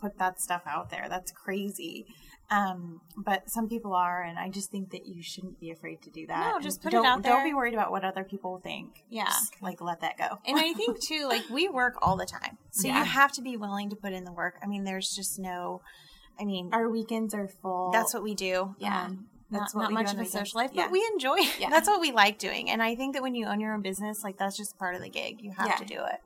put 0.00 0.18
that 0.18 0.40
stuff 0.40 0.62
out 0.66 0.90
there 0.90 1.06
that's 1.08 1.30
crazy 1.32 2.06
um 2.50 3.00
but 3.16 3.48
some 3.48 3.68
people 3.68 3.92
are 3.94 4.22
and 4.22 4.38
i 4.38 4.48
just 4.48 4.70
think 4.70 4.90
that 4.90 5.06
you 5.06 5.22
shouldn't 5.22 5.58
be 5.60 5.70
afraid 5.70 6.02
to 6.02 6.10
do 6.10 6.26
that 6.26 6.52
No, 6.54 6.60
just 6.60 6.82
put 6.82 6.88
it 6.92 6.96
don't, 6.96 7.06
out 7.06 7.22
don't 7.22 7.44
be 7.44 7.54
worried 7.54 7.74
about 7.74 7.90
what 7.92 8.04
other 8.04 8.24
people 8.24 8.58
think 8.62 9.04
Yeah. 9.08 9.24
Just, 9.26 9.60
like 9.62 9.80
let 9.80 10.00
that 10.00 10.18
go 10.18 10.38
and 10.46 10.58
I 10.58 10.72
think 10.72 11.00
too, 11.08 11.26
like 11.28 11.48
we 11.50 11.68
work 11.68 11.94
all 12.02 12.16
the 12.16 12.26
time, 12.26 12.58
so 12.70 12.88
Yeah. 12.88 12.98
you 12.98 13.04
have 13.04 13.32
to 13.32 13.42
be 13.42 13.56
willing 13.56 13.88
to 13.90 13.96
put 13.96 14.12
in 14.12 14.24
the 14.24 14.32
work. 14.32 14.54
I 14.62 14.66
mean, 14.66 14.84
there's 14.84 15.14
just 15.14 15.38
no. 15.38 15.82
I 16.40 16.44
mean, 16.44 16.70
our 16.72 16.88
weekends 16.88 17.34
are 17.34 17.46
full 17.48 17.90
that's 17.92 18.12
what 18.14 18.22
we 18.22 18.34
do. 18.34 18.74
yeah 18.78 19.04
Um, 19.06 19.26
that's 19.50 19.74
not, 19.74 19.80
what 19.82 19.92
not 19.92 20.04
much 20.04 20.12
of 20.14 20.20
a 20.20 20.26
social 20.26 20.58
life, 20.60 20.70
Yeah. 20.72 20.84
but 20.84 20.92
we 20.92 21.06
enjoy 21.12 21.36
it. 21.38 21.58
Yeah. 21.60 21.70
That's 21.74 21.88
what 21.88 22.00
we 22.00 22.12
like 22.12 22.38
doing. 22.38 22.70
And 22.70 22.80
I 22.80 22.94
think 22.94 23.14
that 23.14 23.22
when 23.22 23.34
you 23.34 23.46
own 23.46 23.58
your 23.58 23.74
own 23.74 23.82
business, 23.82 24.22
like 24.22 24.38
that's 24.38 24.56
just 24.56 24.78
part 24.78 24.94
of 24.94 25.02
the 25.02 25.08
gig. 25.10 25.40
You 25.40 25.50
have 25.58 25.66
Yeah. 25.66 25.74
to 25.74 25.84
do 25.84 25.94
it. 26.04 26.20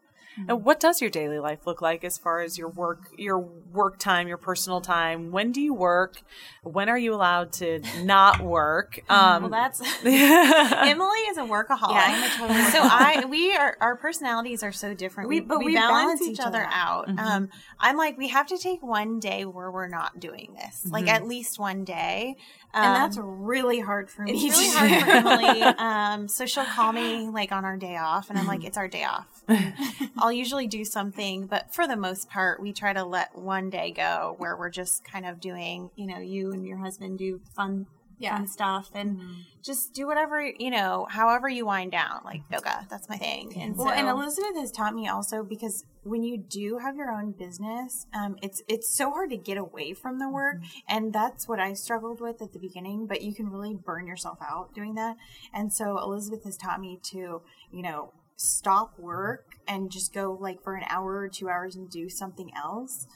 And 0.49 0.65
what 0.65 0.81
does 0.81 1.01
your 1.01 1.11
daily 1.11 1.39
life 1.39 1.67
look 1.67 1.81
like 1.81 2.05
as 2.05 2.19
far 2.19 2.41
as 2.41 2.59
your 2.59 2.69
work, 2.69 3.09
your 3.17 3.39
work 3.39 3.99
time, 3.99 4.27
your 4.29 4.37
personal 4.37 4.81
time? 4.81 5.31
When 5.31 5.53
do 5.53 5.61
you 5.61 5.73
work? 5.75 6.23
When 6.63 6.89
are 6.89 6.99
you 6.99 7.15
allowed 7.15 7.53
to 7.55 7.81
not 8.03 8.41
work? 8.41 9.01
Um, 9.09 9.43
well, 9.45 9.51
that's 9.51 9.81
Emily 10.05 11.19
is 11.31 11.37
a 11.39 11.43
workaholic. 11.43 11.93
Yeah, 11.93 12.31
total 12.37 12.57
so 12.73 12.79
I 12.83 13.25
we 13.29 13.55
are 13.57 13.77
our 13.81 13.97
personalities 13.97 14.63
are 14.63 14.73
so 14.73 14.95
different. 14.95 15.29
We- 15.29 15.41
but 15.41 15.59
we 15.65 15.75
balance 15.75 16.23
each 16.23 16.41
other 16.41 16.45
other 16.65 16.69
out. 16.71 17.09
Um, 17.19 17.49
I'm 17.81 17.97
like 17.97 18.17
we 18.19 18.29
have 18.29 18.47
to 18.49 18.59
take 18.59 18.83
one 18.83 19.19
day 19.21 19.45
where 19.45 19.71
we're 19.71 19.89
not 19.89 20.21
doing 20.21 20.55
this, 20.59 20.85
like 20.91 21.07
at 21.09 21.27
least 21.27 21.59
one 21.59 21.85
day. 21.85 22.37
Um, 22.75 22.83
and 22.85 22.97
that's 22.97 23.17
really 23.21 23.79
hard 23.81 24.11
for 24.11 24.23
me 24.23 24.33
it's 24.33 24.59
really 24.59 24.69
hard 24.99 25.05
for 25.05 25.11
Emily. 25.31 25.63
Um, 25.63 26.27
so 26.29 26.45
she'll 26.45 26.65
call 26.65 26.93
me 26.93 27.29
like 27.29 27.53
on 27.53 27.65
our 27.65 27.77
day 27.77 27.97
off, 27.97 28.31
and 28.31 28.39
I'm 28.39 28.47
like, 28.47 28.65
it's 28.65 28.77
our 28.77 28.89
day 28.89 29.05
off. 29.05 29.27
I'll 30.19 30.33
usually 30.33 30.67
do 30.67 30.85
something, 30.85 31.47
but 31.47 31.75
for 31.75 31.87
the 31.87 31.97
most 31.97 32.29
part, 32.29 32.61
we 32.61 32.73
try 32.73 32.93
to 32.93 33.05
let 33.05 33.37
one 33.37 33.71
day 33.71 33.91
go 33.93 34.35
where 34.39 34.57
we're 34.57 34.71
just 34.71 35.05
kind 35.05 35.27
of 35.27 35.41
doing, 35.41 35.91
you 35.97 36.07
know, 36.07 36.19
you 36.19 36.53
and 36.53 36.67
your 36.67 36.79
husband 36.79 37.19
do 37.19 37.41
fun, 37.55 37.87
Yeah. 38.19 38.37
fun 38.37 38.47
stuff, 38.47 38.91
and 38.95 39.21
just 39.63 39.93
do 39.95 40.07
whatever 40.07 40.41
you 40.45 40.71
know, 40.71 41.07
however 41.11 41.49
you 41.49 41.67
wind 41.67 41.93
down. 41.93 42.21
Like 42.25 42.43
yoga, 42.51 42.87
that's 42.89 43.09
my 43.09 43.17
thing. 43.17 43.53
And 43.57 43.77
Well, 43.77 43.89
so, 43.89 43.93
and 43.93 44.09
Elizabeth 44.09 44.57
has 44.57 44.71
taught 44.71 44.95
me 44.95 45.09
also 45.09 45.43
because 45.43 45.85
when 46.05 46.23
you 46.23 46.37
do 46.37 46.79
have 46.79 46.97
your 46.97 47.11
own 47.11 47.33
business, 47.33 48.07
um, 48.15 48.37
it's 48.43 48.63
it's 48.69 48.95
so 48.95 49.11
hard 49.11 49.31
to 49.31 49.37
get 49.39 49.57
away 49.57 49.95
from 49.95 50.19
the 50.19 50.29
work, 50.29 50.57
and 50.89 51.13
that's 51.13 51.49
what 51.49 51.61
I 51.61 51.73
struggled 51.73 52.21
with 52.21 52.41
at 52.43 52.53
the 52.53 52.59
beginning. 52.59 53.07
But 53.07 53.23
you 53.23 53.35
can 53.35 53.49
really 53.51 53.75
burn 53.75 54.07
yourself 54.07 54.39
out 54.43 54.75
doing 54.75 54.95
that, 54.95 55.17
and 55.53 55.73
so 55.73 55.99
Elizabeth 55.99 56.45
has 56.45 56.57
taught 56.57 56.81
me 56.81 56.99
to, 57.11 57.43
you 57.71 57.83
know, 57.83 58.13
stop 58.37 58.99
work 58.99 59.45
and 59.67 59.91
just 59.91 60.13
go 60.13 60.37
like 60.41 60.63
for 60.63 60.75
an 60.75 60.85
hour 60.89 61.17
or 61.19 61.29
two 61.29 61.49
hours 61.49 61.77
and 61.77 61.89
do 61.91 62.09
something 62.09 62.51
else. 62.57 63.07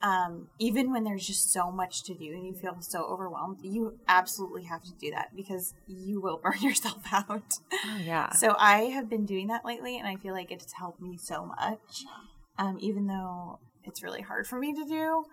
Um, 0.00 0.46
even 0.60 0.92
when 0.92 1.02
there's 1.02 1.26
just 1.26 1.52
so 1.52 1.72
much 1.72 2.04
to 2.04 2.14
do 2.14 2.26
and 2.26 2.46
you 2.46 2.54
feel 2.54 2.76
so 2.80 3.02
overwhelmed, 3.04 3.58
you 3.62 3.98
absolutely 4.06 4.62
have 4.64 4.84
to 4.84 4.92
do 5.00 5.10
that 5.10 5.34
because 5.34 5.74
you 5.88 6.20
will 6.20 6.38
burn 6.42 6.60
yourself 6.60 7.02
out. 7.12 7.42
yeah. 8.00 8.30
So 8.30 8.54
I 8.58 8.82
have 8.84 9.10
been 9.10 9.26
doing 9.26 9.48
that 9.48 9.64
lately, 9.64 9.98
and 9.98 10.06
I 10.06 10.14
feel 10.14 10.34
like 10.34 10.52
it's 10.52 10.72
helped 10.72 11.00
me 11.00 11.16
so 11.16 11.44
much. 11.46 12.04
Um, 12.58 12.76
even 12.80 13.06
though 13.08 13.58
it's 13.84 14.02
really 14.02 14.22
hard 14.22 14.46
for 14.46 14.58
me 14.58 14.72
to 14.72 14.84
do. 14.84 15.24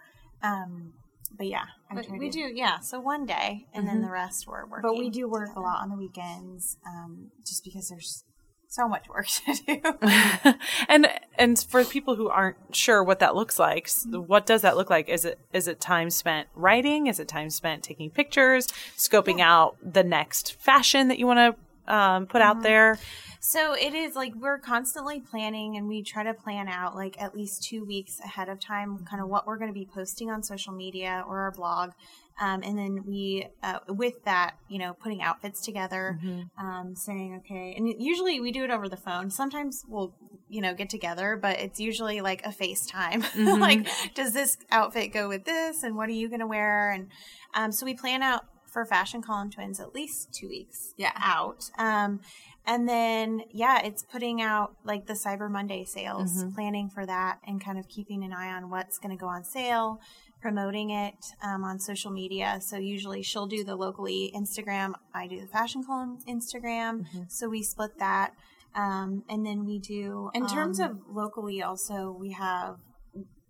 Um, 0.42 0.94
but 1.38 1.48
yeah, 1.48 1.66
but 1.94 2.08
we 2.10 2.30
to- 2.30 2.32
do, 2.32 2.52
yeah. 2.56 2.80
So 2.80 3.00
one 3.00 3.26
day, 3.26 3.66
and 3.74 3.88
then 3.88 4.02
the 4.02 4.10
rest 4.12 4.46
we're 4.48 4.66
working. 4.66 4.90
But 4.90 4.98
we 4.98 5.10
do 5.10 5.28
work 5.28 5.50
a 5.56 5.60
lot 5.60 5.82
on 5.82 5.90
the 5.90 5.96
weekends, 5.96 6.78
um, 6.88 7.32
just 7.46 7.64
because 7.64 7.90
there's 7.90 8.24
so 8.68 8.88
much 8.88 9.08
work 9.10 9.28
to 9.46 9.54
do. 9.66 10.54
and 10.88 11.08
and 11.38 11.60
for 11.70 11.84
people 11.84 12.16
who 12.16 12.30
aren't 12.30 12.58
sure 12.76 13.04
what 13.04 13.20
that 13.20 13.36
looks 13.36 13.60
like, 13.60 13.86
s- 13.86 14.06
mm-hmm. 14.06 14.22
what 14.22 14.46
does 14.46 14.62
that 14.62 14.78
look 14.78 14.90
like? 14.90 15.10
Is 15.10 15.26
it 15.26 15.40
is 15.54 15.68
it 15.68 15.80
time 15.80 16.10
spent 16.10 16.48
writing? 16.56 17.08
Is 17.08 17.20
it 17.20 17.28
time 17.28 17.50
spent 17.50 17.84
taking 17.84 18.10
pictures, 18.10 18.68
scoping 18.98 19.40
out 19.40 19.78
the 19.82 20.04
next 20.04 20.54
fashion 20.54 21.08
that 21.08 21.20
you 21.20 21.28
want 21.28 21.56
to 21.88 21.94
um, 21.94 22.26
put 22.28 22.42
out 22.42 22.56
mm-hmm. 22.56 22.64
there? 22.64 23.00
So 23.40 23.76
it 23.76 23.94
is 23.94 24.16
like 24.16 24.34
we're 24.36 24.58
constantly 24.58 25.20
planning 25.20 25.78
and 25.78 25.88
we 25.88 26.02
try 26.02 26.24
to 26.24 26.34
plan 26.34 26.68
out 26.68 26.96
like 26.96 27.22
at 27.22 27.36
least 27.36 27.64
two 27.64 27.86
weeks 27.86 28.20
ahead 28.20 28.50
of 28.50 28.60
time, 28.60 28.96
mm-hmm. 28.96 29.06
kind 29.06 29.22
of 29.22 29.30
what 29.30 29.46
we're 29.46 29.58
going 29.58 29.70
to 29.70 29.74
be 29.74 29.86
posting 29.86 30.32
on 30.32 30.42
social 30.42 30.74
media 30.74 31.24
or 31.28 31.42
our 31.42 31.52
blog. 31.52 31.92
Um, 32.40 32.64
and 32.64 32.78
then 32.78 33.04
we, 33.08 33.48
uh, 33.64 33.80
with 33.88 34.24
that, 34.26 34.56
you 34.68 34.78
know, 34.80 34.94
putting 34.94 35.22
outfits 35.22 35.62
together, 35.64 36.20
um, 36.60 36.94
saying, 36.96 37.42
okay, 37.46 37.74
and 37.78 37.88
usually 37.98 38.40
we 38.42 38.52
do 38.52 38.64
it 38.64 38.72
over 38.72 38.90
the 38.90 38.98
phone. 38.98 39.30
Sometimes 39.30 39.84
we'll, 39.88 40.14
you 40.50 40.62
know, 40.62 40.74
get 40.74 40.90
together, 40.90 41.38
but 41.42 41.60
it's 41.60 41.80
usually 41.80 42.20
like 42.22 42.46
a 42.46 42.50
FaceTime. 42.50 43.24
like, 43.62 43.88
does 44.16 44.34
this 44.34 44.58
outfit 44.70 45.14
go 45.14 45.30
with 45.30 45.46
this? 45.46 45.84
And 45.84 45.96
what 45.96 46.10
are 46.10 46.14
you 46.14 46.28
going 46.28 46.42
to 46.42 46.48
wear? 46.48 46.92
And 46.92 47.08
um, 47.54 47.72
so 47.72 47.86
we 47.86 47.94
plan 47.94 48.22
out 48.22 48.46
for 48.72 48.86
Fashion 48.86 49.22
Column 49.22 49.50
Twins 49.50 49.80
at 49.80 49.96
least 49.96 50.34
two 50.34 50.50
weeks 50.50 50.94
Yeah. 50.98 51.14
out. 51.16 51.64
Um, 51.78 52.20
and 52.68 52.88
then, 52.90 53.44
yeah, 53.52 53.82
it's 53.84 54.04
putting 54.04 54.42
out 54.42 54.76
like 54.84 55.06
the 55.06 55.14
Cyber 55.14 55.50
Monday 55.50 55.84
sales, 55.84 56.44
planning 56.56 56.90
for 56.90 57.06
that, 57.06 57.40
and 57.48 57.64
kind 57.64 57.78
of 57.78 57.88
keeping 57.88 58.24
an 58.24 58.34
eye 58.34 58.52
on 58.52 58.70
what's 58.70 58.98
going 58.98 59.16
to 59.16 59.20
go 59.20 59.28
on 59.28 59.44
sale, 59.44 60.00
promoting 60.42 60.90
it 60.90 61.16
um, 61.44 61.64
on 61.64 61.80
social 61.80 62.12
media. 62.12 62.60
So 62.62 62.78
usually 62.78 63.22
she'll 63.24 63.48
do 63.48 63.64
the 63.64 63.76
locally 63.76 64.32
Instagram, 64.36 64.94
I 65.14 65.28
do 65.28 65.40
the 65.42 65.48
Fashion 65.48 65.84
Column 65.84 66.20
Instagram. 66.28 67.06
So 67.30 67.50
we 67.50 67.64
split 67.64 68.00
that. 68.00 68.34
Um, 68.76 69.24
and 69.30 69.46
then 69.46 69.66
we 69.66 69.80
do 69.80 70.30
In 70.34 70.48
terms 70.48 70.80
um, 70.80 70.92
of 70.92 71.16
locally, 71.16 71.62
also 71.64 72.12
we 72.12 72.34
have 72.34 72.78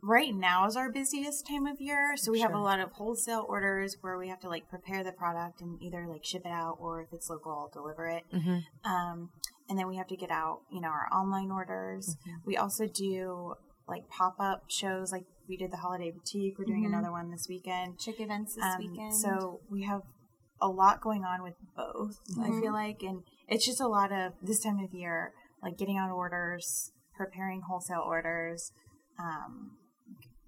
right 0.06 0.34
now 0.36 0.68
is 0.68 0.76
our 0.76 0.92
busiest 0.92 1.48
time 1.48 1.66
of 1.66 1.82
year, 1.82 2.16
so 2.16 2.32
we 2.32 2.40
have 2.42 2.54
a 2.54 2.60
lot 2.60 2.80
of 2.80 2.92
wholesale 2.92 3.46
orders 3.50 3.98
where 4.02 4.18
we 4.18 4.28
have 4.30 4.40
to 4.42 4.48
like 4.50 4.70
prepare 4.70 5.04
the 5.04 5.12
product 5.12 5.62
and 5.62 5.82
either 5.82 6.06
like 6.08 6.24
ship 6.24 6.44
it 6.46 6.52
out 6.52 6.78
or 6.80 7.02
if 7.02 7.08
it's 7.12 7.30
local, 7.30 7.52
I'll 7.52 7.72
deliver 7.74 8.08
it. 8.08 8.24
Um, 8.84 9.30
and 9.68 9.80
then 9.80 9.88
we 9.88 9.98
have 9.98 10.08
to 10.08 10.16
get 10.16 10.30
out, 10.32 10.60
you 10.72 10.80
know, 10.82 10.90
our 10.90 11.08
online 11.12 11.50
orders. 11.52 12.16
We 12.46 12.56
also 12.56 12.86
do 12.88 13.56
like 13.88 14.08
pop 14.10 14.36
up 14.40 14.64
shows, 14.70 15.12
like 15.12 15.26
we 15.50 15.58
did 15.58 15.72
the 15.72 15.78
holiday 15.78 16.12
boutique. 16.12 16.58
We're 16.60 16.66
doing 16.66 16.86
another 16.86 17.12
one 17.12 17.32
this 17.32 17.48
weekend. 17.50 18.00
chick 18.00 18.20
events 18.20 18.56
this 18.56 18.64
Um, 18.64 18.78
weekend. 18.80 19.14
So 19.16 19.62
we 19.70 19.84
have 19.84 20.02
a 20.62 20.68
lot 20.68 21.02
going 21.02 21.24
on 21.24 21.42
with 21.44 21.56
both, 21.76 22.18
I 22.40 22.50
Mm-hmm. 22.50 22.62
feel 22.62 22.74
like. 22.74 23.02
And 23.04 23.24
it's 23.48 23.66
just 23.66 23.82
a 23.82 23.88
lot 23.88 24.12
of 24.12 24.34
this 24.42 24.60
time 24.64 24.80
of 24.80 24.94
year, 24.94 25.34
like 25.64 25.78
getting 25.78 25.98
out 25.98 26.12
orders, 26.12 26.92
preparing 27.18 27.62
wholesale 27.68 28.04
orders, 28.06 28.72
um, 29.20 29.72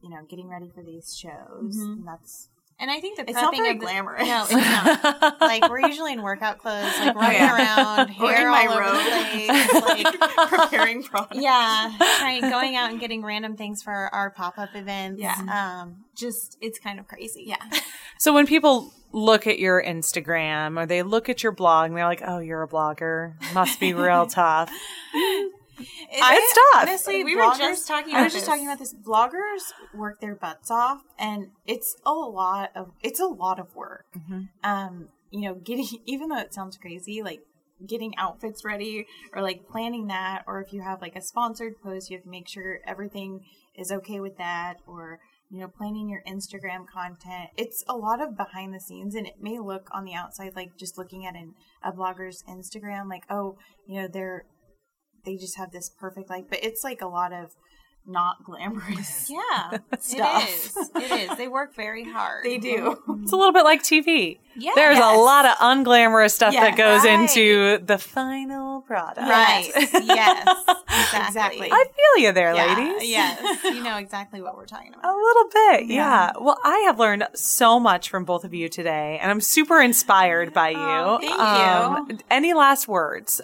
you 0.01 0.09
know, 0.09 0.23
getting 0.29 0.47
ready 0.47 0.69
for 0.73 0.83
these 0.83 1.15
shows. 1.17 1.75
And 1.77 2.07
that's 2.07 2.49
And 2.79 2.91
I 2.91 2.99
think 2.99 3.17
the 3.17 3.23
It's 3.23 3.33
not 3.33 3.55
very 3.55 3.71
of 3.71 3.79
the- 3.79 3.85
glamorous. 3.85 4.21
No, 4.27 4.43
it's 4.49 4.53
not. 4.53 5.41
like 5.41 5.67
we're 5.69 5.79
usually 5.87 6.13
in 6.13 6.21
workout 6.21 6.59
clothes, 6.59 6.93
like 6.99 7.15
running 7.15 7.41
around, 7.41 8.11
Or 8.21 8.31
in 8.31 8.47
my 8.49 8.67
all 8.67 8.73
over 8.73 8.81
robe. 8.81 8.95
the 8.95 9.25
place, 9.31 10.05
like 10.05 10.19
preparing 10.49 11.01
products. 11.03 11.39
yeah, 11.41 11.91
trying, 12.19 12.41
going 12.41 12.75
out 12.75 12.91
and 12.91 12.99
getting 12.99 13.23
random 13.23 13.57
things 13.57 13.81
for 13.81 13.91
our 14.13 14.29
pop 14.29 14.59
up 14.59 14.69
events. 14.75 15.19
Yeah. 15.21 15.35
um, 15.81 16.05
just 16.15 16.57
it's 16.61 16.77
kind 16.79 16.99
of 16.99 17.07
crazy. 17.07 17.43
Yeah. 17.47 17.57
So 18.19 18.33
when 18.33 18.47
people 18.47 18.91
look 19.11 19.45
at 19.45 19.59
your 19.59 19.81
Instagram 19.83 20.75
or 20.81 20.87
they 20.87 21.03
look 21.03 21.29
at 21.29 21.43
your 21.43 21.51
blog 21.51 21.89
and 21.89 21.95
they're 21.95 22.03
like, 22.07 22.23
"Oh, 22.25 22.39
you're 22.39 22.63
a 22.63 22.67
blogger. 22.67 23.33
Must 23.53 23.79
be 23.79 23.93
real 23.93 24.25
tough." 24.25 24.71
It's 25.79 26.53
tough. 26.73 26.83
Honestly, 26.83 27.23
we 27.23 27.35
bloggers- 27.35 27.59
were 27.59 27.69
just 27.69 27.87
talking. 27.87 28.13
I 28.13 28.19
I 28.19 28.23
was 28.23 28.33
was 28.33 28.33
just 28.33 28.45
just 28.45 28.49
talking 28.49 28.67
about 28.67 28.79
this. 28.79 28.93
Bloggers 28.93 29.73
work 29.93 30.19
their 30.19 30.35
butts 30.35 30.71
off, 30.71 31.01
and 31.19 31.47
it's 31.65 31.95
a 32.05 32.11
lot 32.11 32.71
of 32.75 32.91
it's 33.01 33.19
a 33.19 33.27
lot 33.27 33.59
of 33.59 33.75
work. 33.75 34.05
Um, 34.63 35.09
you 35.31 35.41
know, 35.41 35.55
getting 35.55 35.87
even 36.05 36.29
though 36.29 36.39
it 36.39 36.53
sounds 36.53 36.77
crazy, 36.77 37.21
like 37.21 37.41
getting 37.85 38.15
outfits 38.17 38.65
ready 38.65 39.05
or 39.33 39.41
like 39.41 39.67
planning 39.69 40.07
that, 40.07 40.43
or 40.47 40.61
if 40.61 40.73
you 40.73 40.81
have 40.81 41.01
like 41.01 41.15
a 41.15 41.21
sponsored 41.21 41.79
post, 41.81 42.09
you 42.09 42.17
have 42.17 42.23
to 42.23 42.29
make 42.29 42.47
sure 42.47 42.79
everything 42.87 43.41
is 43.75 43.91
okay 43.91 44.19
with 44.19 44.37
that, 44.37 44.77
or 44.87 45.19
you 45.49 45.61
know, 45.61 45.67
planning 45.67 46.09
your 46.09 46.21
Instagram 46.27 46.85
content. 46.91 47.49
It's 47.55 47.83
a 47.87 47.95
lot 47.95 48.21
of 48.21 48.35
behind 48.35 48.73
the 48.73 48.79
scenes 48.79 49.15
and 49.15 49.25
it 49.25 49.35
may 49.41 49.59
look 49.59 49.87
on 49.93 50.03
the 50.03 50.13
outside 50.13 50.55
like 50.55 50.75
just 50.77 50.97
looking 50.97 51.25
at 51.25 51.35
an, 51.35 51.53
a 51.83 51.91
blogger's 51.91 52.43
Instagram, 52.49 53.09
like, 53.09 53.23
oh, 53.29 53.57
you 53.87 54.01
know, 54.01 54.07
they're, 54.11 54.43
they 55.27 55.35
just 55.35 55.57
have 55.57 55.71
this 55.71 55.89
perfect 55.89 56.29
life, 56.29 56.45
but 56.49 56.63
it's 56.63 56.83
like 56.83 57.01
a 57.01 57.07
lot 57.07 57.33
of 57.33 57.51
not 58.09 58.41
glamorous. 58.45 59.29
Yeah, 59.29 59.79
stuff. 59.99 60.43
it 60.45 60.49
is. 60.49 60.77
It 60.95 61.31
is. 61.31 61.37
They 61.37 61.49
work 61.49 61.75
very 61.75 62.05
hard. 62.05 62.45
They 62.45 62.57
do. 62.57 62.97
It's 63.27 63.33
a 63.33 63.35
little 63.35 63.51
bit 63.51 63.65
like 63.65 63.83
TV. 63.83 64.39
Yeah. 64.55 64.71
There's 64.73 64.97
a 64.97 65.01
lot 65.01 65.45
of 65.45 65.57
unglamorous 65.57 66.31
stuff 66.31 66.53
Yeah, 66.53 66.61
that 66.61 66.77
goes 66.77 67.03
right. 67.03 67.19
into 67.19 67.77
the 67.85 67.97
final 67.97 68.83
product. 68.83 69.27
Right. 69.27 69.69
yes. 69.75 70.47
Exactly. 70.47 71.27
Exactly. 71.27 71.69
I 71.73 71.83
feel 71.83 72.23
you 72.23 72.31
there, 72.31 72.55
Yeah, 72.55 72.73
ladies. 72.73 73.09
Yes. 73.09 73.63
You 73.65 73.83
know 73.83 73.97
exactly 73.97 74.41
what 74.41 74.55
we're 74.55 74.65
talking 74.65 74.93
about. 74.93 75.13
A 75.13 75.17
little 75.17 75.49
bit, 75.53 75.87
yeah. 75.87 76.31
Well, 76.39 76.57
I 76.63 76.77
have 76.85 76.97
learned 76.97 77.27
so 77.33 77.81
much 77.81 78.09
from 78.09 78.23
both 78.23 78.45
of 78.45 78.53
you 78.53 78.69
today, 78.69 79.19
and 79.21 79.29
I'm 79.29 79.41
super 79.41 79.81
inspired 79.81 80.53
by 80.53 80.69
you. 80.69 80.77
Oh, 80.79 81.17
thank 81.19 81.37
Um, 81.37 82.19
any 82.31 82.53
last 82.53 82.87
words? 82.87 83.41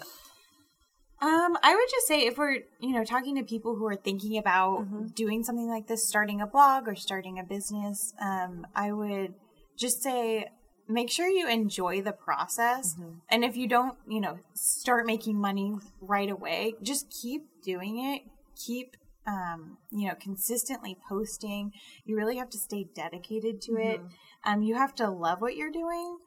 Um, 1.20 1.56
I 1.62 1.74
would 1.74 1.88
just 1.90 2.06
say 2.06 2.26
if 2.26 2.36
we're, 2.36 2.64
you 2.80 2.92
know, 2.92 3.04
talking 3.04 3.36
to 3.36 3.42
people 3.42 3.76
who 3.76 3.86
are 3.86 3.96
thinking 3.96 4.36
about 4.36 4.86
doing 5.14 5.42
something 5.42 5.68
like 5.68 5.86
this, 5.86 6.06
starting 6.06 6.40
a 6.40 6.46
blog 6.46 6.86
or 6.88 6.94
starting 6.94 7.38
a 7.38 7.44
business, 7.44 8.12
um, 8.20 8.66
I 8.74 8.92
would 8.92 9.34
just 9.76 10.02
say 10.02 10.50
make 10.86 11.10
sure 11.10 11.28
you 11.28 11.48
enjoy 11.48 12.02
the 12.02 12.12
process. 12.12 12.96
And 13.30 13.44
if 13.44 13.56
you 13.56 13.66
don't, 13.66 13.96
you 14.06 14.20
know, 14.20 14.38
start 14.54 15.06
making 15.06 15.40
money 15.40 15.76
right 16.00 16.30
away, 16.30 16.74
just 16.82 17.10
keep 17.10 17.46
doing 17.62 18.04
it. 18.04 18.22
Keep 18.56 18.96
um, 19.26 19.78
you 19.90 20.08
know, 20.08 20.14
consistently 20.20 20.98
posting. 21.08 21.72
You 22.04 22.16
really 22.16 22.36
have 22.36 22.50
to 22.50 22.58
stay 22.58 22.86
dedicated 22.94 23.62
to 23.62 23.76
it. 23.76 24.00
Um, 24.44 24.62
you 24.62 24.74
have 24.74 24.94
to 24.96 25.08
love 25.08 25.40
what 25.40 25.56
you're 25.56 25.70
doing. 25.70 26.18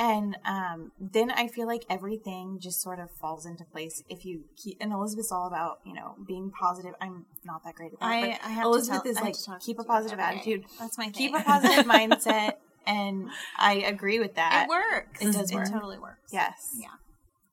And 0.00 0.36
um, 0.44 0.92
then 1.00 1.30
I 1.32 1.48
feel 1.48 1.66
like 1.66 1.84
everything 1.90 2.58
just 2.60 2.80
sort 2.80 3.00
of 3.00 3.10
falls 3.10 3.44
into 3.44 3.64
place 3.64 4.04
if 4.08 4.24
you 4.24 4.44
keep. 4.56 4.76
And 4.80 4.92
Elizabeth's 4.92 5.32
all 5.32 5.48
about 5.48 5.80
you 5.84 5.92
know 5.92 6.14
being 6.26 6.50
positive. 6.52 6.92
I'm 7.00 7.26
not 7.44 7.64
that 7.64 7.74
great 7.74 7.92
at 7.94 8.00
that. 8.00 8.06
I, 8.06 8.20
but 8.20 8.40
I 8.44 8.48
have 8.50 8.64
Elizabeth 8.66 9.02
to 9.02 9.12
tell, 9.14 9.26
is 9.28 9.48
like 9.48 9.60
keep 9.60 9.78
a 9.80 9.84
positive 9.84 10.18
day. 10.18 10.24
attitude, 10.24 10.64
That's 10.78 10.96
my 10.98 11.04
thing. 11.04 11.12
keep 11.14 11.34
a 11.34 11.40
positive 11.42 11.84
mindset, 11.92 12.54
and 12.86 13.28
I 13.58 13.74
agree 13.74 14.20
with 14.20 14.36
that. 14.36 14.66
It 14.66 14.68
works. 14.68 15.20
It 15.20 15.32
does 15.32 15.52
work. 15.52 15.66
It 15.66 15.72
totally 15.72 15.98
works. 15.98 16.30
Yes. 16.32 16.76
Yeah. 16.78 16.88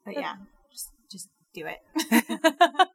But 0.06 0.14
yeah, 0.16 0.36
just 0.72 0.92
just 1.12 1.30
do 1.56 1.66
it. 1.66 2.88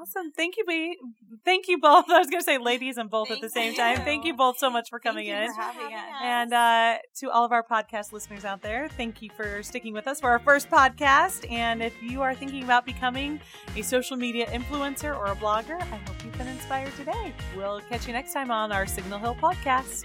Awesome. 0.00 0.32
Thank 0.32 0.56
you, 0.56 0.64
B. 0.66 0.96
Thank 1.44 1.68
you 1.68 1.78
both. 1.78 2.06
I 2.10 2.18
was 2.18 2.28
going 2.28 2.40
to 2.40 2.44
say 2.44 2.58
ladies 2.58 2.96
and 2.96 3.08
both 3.08 3.30
at 3.30 3.40
the 3.40 3.48
Thank 3.48 3.76
same 3.76 3.96
time. 3.96 4.04
Thank 4.04 4.24
you 4.24 4.34
both 4.34 4.58
so 4.58 4.68
much 4.70 4.90
for 4.90 4.98
coming 4.98 5.26
you 5.26 5.34
in. 5.34 5.54
for 5.54 5.60
having. 5.60 5.96
And 6.22 6.52
uh, 6.52 6.98
to 7.20 7.30
all 7.30 7.44
of 7.44 7.52
our 7.52 7.62
podcast 7.62 8.12
listeners 8.12 8.44
out 8.44 8.60
there, 8.62 8.88
thank 8.88 9.22
you 9.22 9.30
for 9.30 9.62
sticking 9.62 9.92
with 9.92 10.08
us 10.08 10.20
for 10.20 10.30
our 10.30 10.40
first 10.40 10.68
podcast. 10.68 11.50
And 11.50 11.82
if 11.82 11.94
you 12.02 12.22
are 12.22 12.34
thinking 12.34 12.64
about 12.64 12.84
becoming 12.84 13.40
a 13.76 13.82
social 13.82 14.16
media 14.16 14.46
influencer 14.46 15.16
or 15.16 15.26
a 15.26 15.36
blogger, 15.36 15.80
I 15.80 15.84
hope 15.84 16.24
you've 16.24 16.36
been 16.38 16.48
inspired 16.48 16.94
today. 16.96 17.32
We'll 17.56 17.80
catch 17.82 18.06
you 18.06 18.12
next 18.12 18.32
time 18.32 18.50
on 18.50 18.72
our 18.72 18.86
Signal 18.86 19.18
Hill 19.18 19.36
podcast. 19.40 20.04